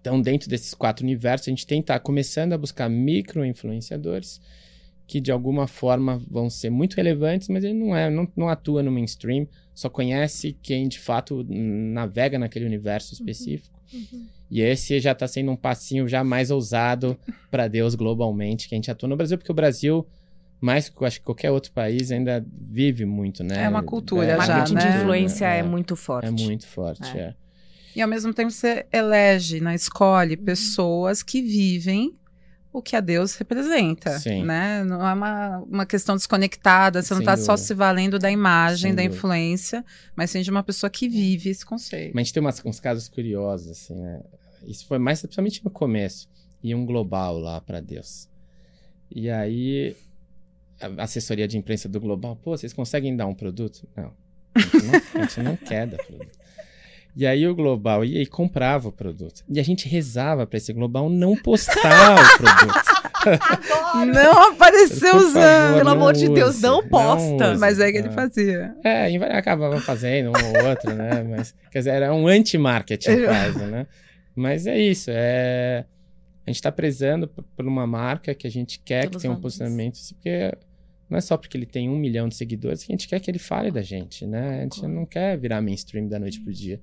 [0.00, 4.40] Então, dentro desses quatro universos, a gente tem tá começando a buscar micro-influenciadores
[5.06, 8.82] que de alguma forma vão ser muito relevantes, mas ele não é, não, não atua
[8.82, 13.78] no mainstream, só conhece quem de fato navega naquele universo específico.
[14.50, 17.18] E esse já está sendo um passinho já mais ousado
[17.50, 20.06] para Deus globalmente, que a gente atua no Brasil, porque o Brasil,
[20.64, 23.64] mais que eu acho que qualquer outro país, ainda vive muito, né?
[23.64, 25.00] É uma cultura É, já, marketing de né?
[25.00, 26.26] influência é, é, muito forte.
[26.26, 27.20] É muito forte, É.
[27.20, 27.34] é.
[27.96, 32.16] E ao mesmo tempo você elege, né, escolhe pessoas que vivem
[32.72, 34.42] o que a Deus representa, Sim.
[34.42, 34.82] né?
[34.82, 38.94] Não é uma, uma questão desconectada, você não está só se valendo da imagem, Sem
[38.96, 39.16] da dúvida.
[39.16, 39.84] influência,
[40.16, 42.12] mas sim de uma pessoa que vive esse conceito.
[42.14, 44.20] Mas a gente tem umas- uns casos curiosos, assim, né?
[44.66, 46.28] Isso foi mais, principalmente no começo.
[46.64, 48.28] E um global lá pra Deus.
[49.08, 49.94] E aí,
[50.98, 53.86] assessoria de imprensa do global, pô, vocês conseguem dar um produto?
[53.96, 54.12] Não.
[54.54, 56.38] A gente não, a gente não quer dar produto.
[57.16, 59.44] E aí o global ia e comprava o produto.
[59.48, 64.12] E a gente rezava pra esse global não postar o produto.
[64.12, 65.76] Não apareceu usando!
[65.78, 67.52] Pelo amor de Deus, não posta.
[67.52, 67.60] use.
[67.60, 68.12] Mas é que ele Ah.
[68.12, 68.74] fazia.
[68.84, 71.22] É, e vai- acabava fazendo um ou outro, né?
[71.22, 73.86] Mas, quer dizer, era um anti-marketing quase, né?
[74.34, 75.84] Mas é isso, é...
[76.46, 79.40] A gente tá prezando por uma marca que a gente quer Pelos que tenha um
[79.40, 80.52] posicionamento, porque
[81.08, 83.30] não é só porque ele tem um milhão de seguidores que a gente quer que
[83.30, 84.60] ele fale da gente, né?
[84.60, 86.80] A gente não quer virar mainstream da noite pro dia.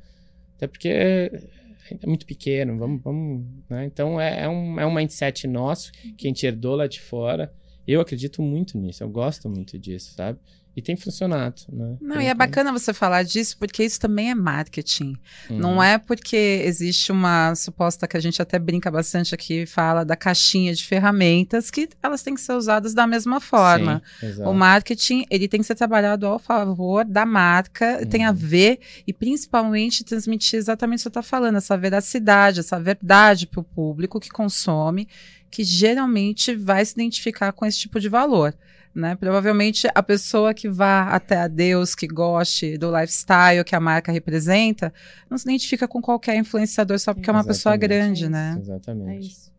[0.55, 3.86] Até porque é muito pequeno, vamos, vamos né?
[3.86, 7.53] Então é, é um, é um mindset nosso que a gente herdou lá de fora.
[7.88, 10.39] Eu acredito muito nisso, eu gosto muito disso, sabe?
[10.76, 11.97] E tem funcionado, né?
[11.99, 15.17] Não, e é bacana você falar disso, porque isso também é marketing.
[15.49, 15.57] Uhum.
[15.57, 20.15] Não é porque existe uma suposta que a gente até brinca bastante aqui, fala da
[20.15, 24.01] caixinha de ferramentas, que elas têm que ser usadas da mesma forma.
[24.19, 24.43] Sim.
[24.43, 28.36] O marketing, ele tem que ser trabalhado ao favor da marca, tem a Uhum.
[28.38, 33.59] ver e principalmente transmitir exatamente o que você está falando, essa veracidade, essa verdade para
[33.59, 35.07] o público que consome,
[35.49, 38.55] que geralmente vai se identificar com esse tipo de valor.
[38.94, 39.16] Né?
[39.16, 44.12] Provavelmente a pessoa que vá até a Deus, que goste do lifestyle que a marca
[44.12, 44.94] representa,
[45.30, 48.56] não se identifica com qualquer influenciador só porque é uma pessoa grande, É né?
[48.58, 49.28] É Exatamente.
[49.30, 49.52] isso.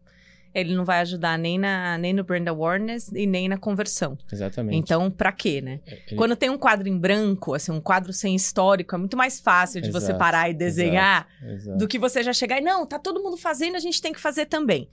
[0.55, 4.18] Ele não vai ajudar nem, na, nem no brand awareness e nem na conversão.
[4.30, 4.76] Exatamente.
[4.76, 5.80] Então, pra quê, né?
[5.87, 9.41] Ele- Quando tem um quadro em branco, assim, um quadro sem histórico, é muito mais
[9.41, 11.78] fácil de você Exato, parar e desenhar Exato.
[11.78, 14.20] do que você já chegar e, não, tá todo mundo fazendo, a gente tem que
[14.20, 14.91] fazer também.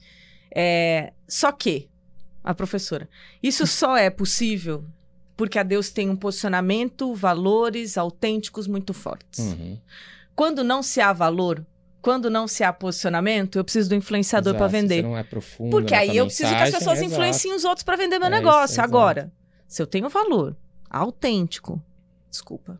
[0.56, 1.89] É, só que,
[2.42, 3.08] a professora,
[3.42, 4.84] isso só é possível
[5.36, 9.38] porque a Deus tem um posicionamento, valores autênticos muito fortes.
[9.38, 9.78] Uhum.
[10.36, 11.64] Quando não se há valor,
[12.02, 15.02] quando não se há posicionamento, eu preciso do influenciador para vender.
[15.02, 17.12] Não é profundo Porque aí eu preciso que as pessoas exato.
[17.12, 18.74] influenciem os outros para vender meu É isso, negócio.
[18.74, 18.88] exato.
[18.88, 19.32] Agora,
[19.66, 20.54] se eu tenho valor
[20.90, 21.82] autêntico,
[22.30, 22.78] desculpa.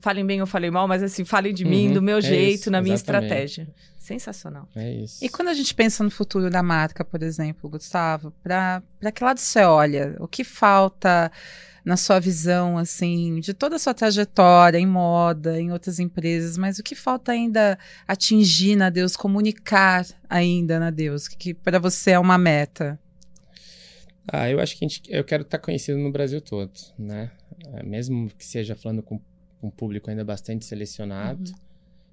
[0.00, 2.60] Falem bem ou falem mal, mas assim, falem de mim, Uhum, do meu é jeito,
[2.60, 3.26] isso, na minha exatamente.
[3.26, 3.68] estratégia.
[3.98, 4.68] Sensacional.
[4.76, 5.24] É isso.
[5.24, 8.82] E quando a gente pensa no futuro da marca, por exemplo, Gustavo, para
[9.12, 10.14] que lado você olha?
[10.20, 11.30] O que falta
[11.84, 16.78] na sua visão, assim, de toda a sua trajetória em moda, em outras empresas, mas
[16.78, 22.12] o que falta ainda atingir na Deus, comunicar ainda na Deus, que, que para você
[22.12, 22.98] é uma meta?
[24.30, 27.30] Ah, eu acho que a gente, eu quero estar conhecido no Brasil todo, né?
[27.72, 29.18] É, Mesmo que seja falando com
[29.62, 31.50] um público ainda bastante selecionado.
[31.50, 31.56] Uhum.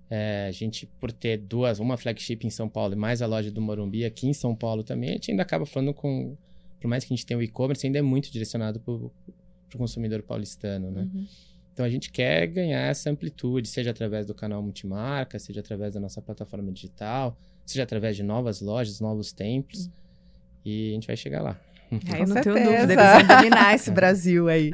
[0.10, 3.52] É, a gente, por ter duas, uma flagship em São Paulo e mais a loja
[3.52, 6.38] do Morumbi aqui em São Paulo também, a gente ainda acaba falando com.
[6.80, 9.12] Por mais que a gente tenha o e-commerce, ainda é muito direcionado para o
[9.76, 11.10] consumidor paulistano, né?
[11.14, 11.26] Uhum.
[11.74, 16.00] Então a gente quer ganhar essa amplitude, seja através do canal multimarca, seja através da
[16.00, 17.36] nossa plataforma digital,
[17.66, 19.90] seja através de novas lojas, novos templos.
[20.64, 21.60] E a gente vai chegar lá.
[21.92, 22.78] Aí eu não tenho certeza.
[22.78, 24.72] dúvida, eles vão dominar esse Brasil aí.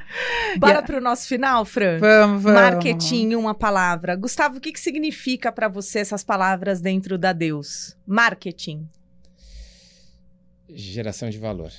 [0.57, 0.87] Bora Yeah.
[0.87, 1.99] pro nosso final, Fran?
[1.99, 2.59] Vamos, vamos.
[2.61, 4.15] Marketing, uma palavra.
[4.15, 7.95] Gustavo, o que, que significa para você essas palavras dentro da Deus?
[8.07, 8.87] Marketing.
[10.69, 11.71] Geração de valor.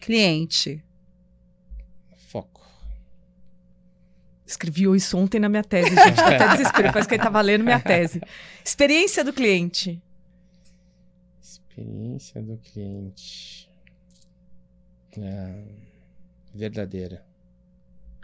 [0.00, 0.82] Cliente.
[2.28, 2.62] Foco.
[4.46, 6.16] Escrevi isso ontem na minha tese, gente.
[6.16, 8.20] Dá até desespero, parece que ele tava lendo minha tese.
[8.64, 10.00] Experiência do cliente.
[11.42, 13.68] Experiência do cliente.
[15.18, 15.64] É,
[16.54, 17.24] verdadeira.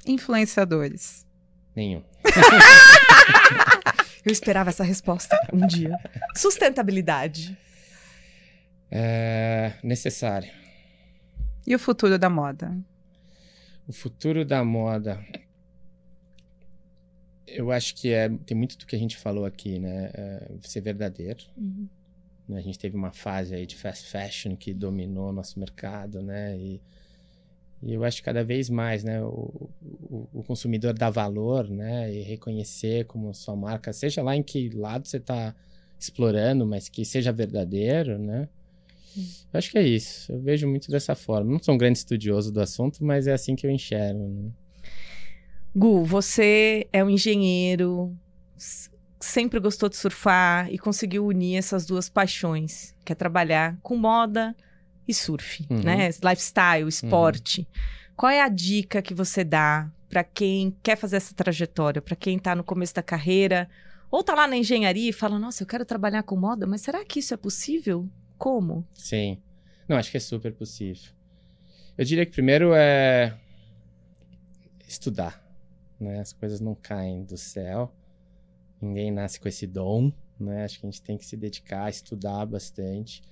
[0.06, 1.26] Influenciadores.
[1.74, 2.02] Nenhum.
[4.24, 5.96] Eu esperava essa resposta um dia.
[6.36, 7.56] Sustentabilidade.
[8.90, 10.50] É, necessário.
[11.66, 12.76] E o futuro da moda?
[13.86, 15.22] O futuro da moda.
[17.46, 20.10] Eu acho que é, tem muito do que a gente falou aqui, né?
[20.14, 21.44] É, ser verdadeiro.
[21.56, 21.86] né?
[22.50, 26.56] A gente teve uma fase aí de fast fashion que dominou o nosso mercado, né?
[26.56, 26.80] E,
[27.82, 29.22] e eu acho que cada vez mais, né?
[29.22, 32.12] O, o, o consumidor dá valor, né?
[32.12, 35.54] E reconhecer como sua marca, seja lá em que lado você está
[35.98, 38.48] explorando, mas que seja verdadeiro, né?
[39.52, 40.30] Eu acho que é isso.
[40.32, 41.50] Eu vejo muito dessa forma.
[41.50, 44.28] Não sou um grande estudioso do assunto, mas é assim que eu enxergo.
[44.28, 44.50] Né?
[45.74, 48.16] Gu, você é um engenheiro,
[49.20, 54.54] sempre gostou de surfar e conseguiu unir essas duas paixões, que é trabalhar com moda
[55.06, 55.80] e surf, Uhum.
[55.82, 56.08] né?
[56.22, 57.66] Lifestyle, esporte.
[58.16, 62.38] Qual é a dica que você dá para quem quer fazer essa trajetória, para quem
[62.38, 63.68] tá no começo da carreira
[64.10, 67.04] ou tá lá na engenharia e fala: "Nossa, eu quero trabalhar com moda, mas será
[67.04, 68.08] que isso é possível?
[68.38, 69.38] Como?" Sim.
[69.88, 71.10] Não, acho que é super possível.
[71.96, 73.34] Eu diria que primeiro é
[74.86, 75.42] estudar,
[76.00, 76.20] né?
[76.20, 77.92] As coisas não caem do céu.
[78.80, 80.64] Ninguém nasce com esse dom, né?
[80.64, 83.22] Acho que a gente tem que se dedicar a estudar bastante.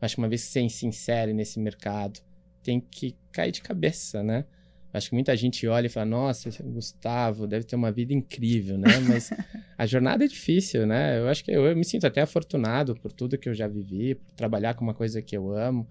[0.00, 2.20] Acho que uma vez que você se insere nesse mercado,
[2.62, 4.44] tem que cair de cabeça, né?
[4.92, 9.00] Acho que muita gente olha e fala, nossa, Gustavo deve ter uma vida incrível, né?
[9.08, 9.28] Mas
[9.76, 11.18] a jornada é difícil, né?
[11.18, 14.14] Eu acho que eu, eu, me sinto até afortunado por tudo que eu já vivi,
[14.14, 15.86] por trabalhar com uma coisa que eu amo.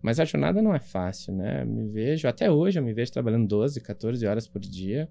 [0.00, 1.64] Mas a jornada não é fácil, né?
[1.64, 5.08] Me vejo, até hoje eu me vejo trabalhando 12, 14 horas por dia.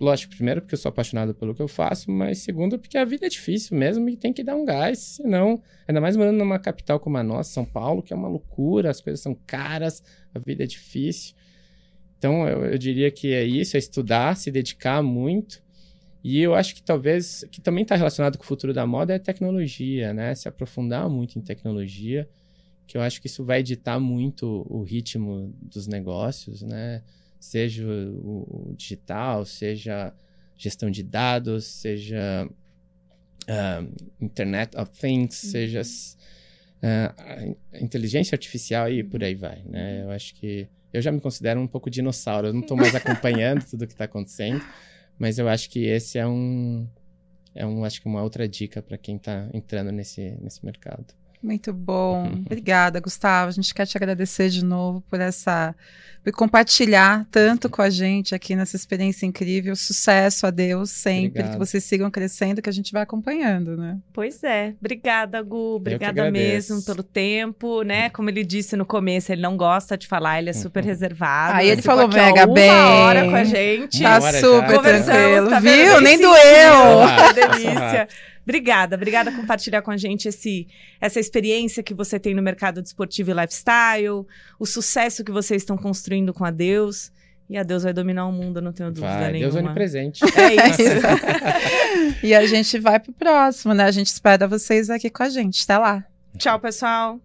[0.00, 3.26] Lógico, primeiro porque eu sou apaixonado pelo que eu faço, mas segundo porque a vida
[3.26, 6.98] é difícil mesmo e tem que dar um gás, senão, ainda mais morando numa capital
[6.98, 10.02] como a nossa, São Paulo, que é uma loucura, as coisas são caras,
[10.34, 11.34] a vida é difícil.
[12.16, 15.62] Então, eu, eu diria que é isso, é estudar, se dedicar muito.
[16.24, 19.18] E eu acho que talvez, que também está relacionado com o futuro da moda, é
[19.18, 20.34] tecnologia, né?
[20.34, 22.28] Se aprofundar muito em tecnologia,
[22.86, 27.02] que eu acho que isso vai editar muito o ritmo dos negócios, né?
[27.40, 30.14] Seja o, o digital, seja
[30.56, 32.46] gestão de dados, seja
[33.48, 35.50] uh, Internet of Things, uhum.
[35.50, 40.02] seja uh, inteligência artificial e por aí vai, né?
[40.02, 43.64] Eu acho que eu já me considero um pouco dinossauro, eu não estou mais acompanhando
[43.64, 44.62] tudo que está acontecendo,
[45.18, 46.86] mas eu acho que esse é um,
[47.54, 51.14] é um, acho que uma outra dica para quem está entrando nesse, nesse mercado.
[51.42, 52.30] Muito bom.
[52.44, 53.48] Obrigada, Gustavo.
[53.48, 55.74] A gente quer te agradecer de novo por essa
[56.22, 59.74] por compartilhar tanto com a gente aqui nessa experiência incrível.
[59.74, 61.52] Sucesso a Deus sempre, Obrigado.
[61.52, 63.96] que vocês sigam crescendo, que a gente vai acompanhando, né?
[64.12, 64.74] Pois é.
[64.78, 65.76] Obrigada, Gu.
[65.76, 68.10] Obrigada mesmo pelo tempo, né?
[68.10, 71.56] Como ele disse no começo, ele não gosta de falar, ele é super reservado.
[71.56, 72.70] Aí ele falou mega bem.
[72.70, 74.02] Uma hora com a gente.
[74.02, 76.00] Tá super tranquilo, tá viu?
[76.02, 77.08] Nem doeu.
[77.28, 78.08] Que delícia.
[78.50, 80.66] Obrigada, obrigada por compartilhar com a gente esse,
[81.00, 84.26] essa experiência que você tem no mercado desportivo e lifestyle,
[84.58, 87.12] o sucesso que vocês estão construindo com a Deus.
[87.48, 89.52] E a Deus vai dominar o mundo, não tenho dúvida vai, nenhuma.
[89.52, 90.20] Deus onipresente.
[90.36, 92.26] É isso.
[92.26, 93.84] e a gente vai pro próximo, né?
[93.84, 95.64] A gente espera vocês aqui com a gente.
[95.64, 96.04] Até lá.
[96.38, 97.20] Tchau, pessoal.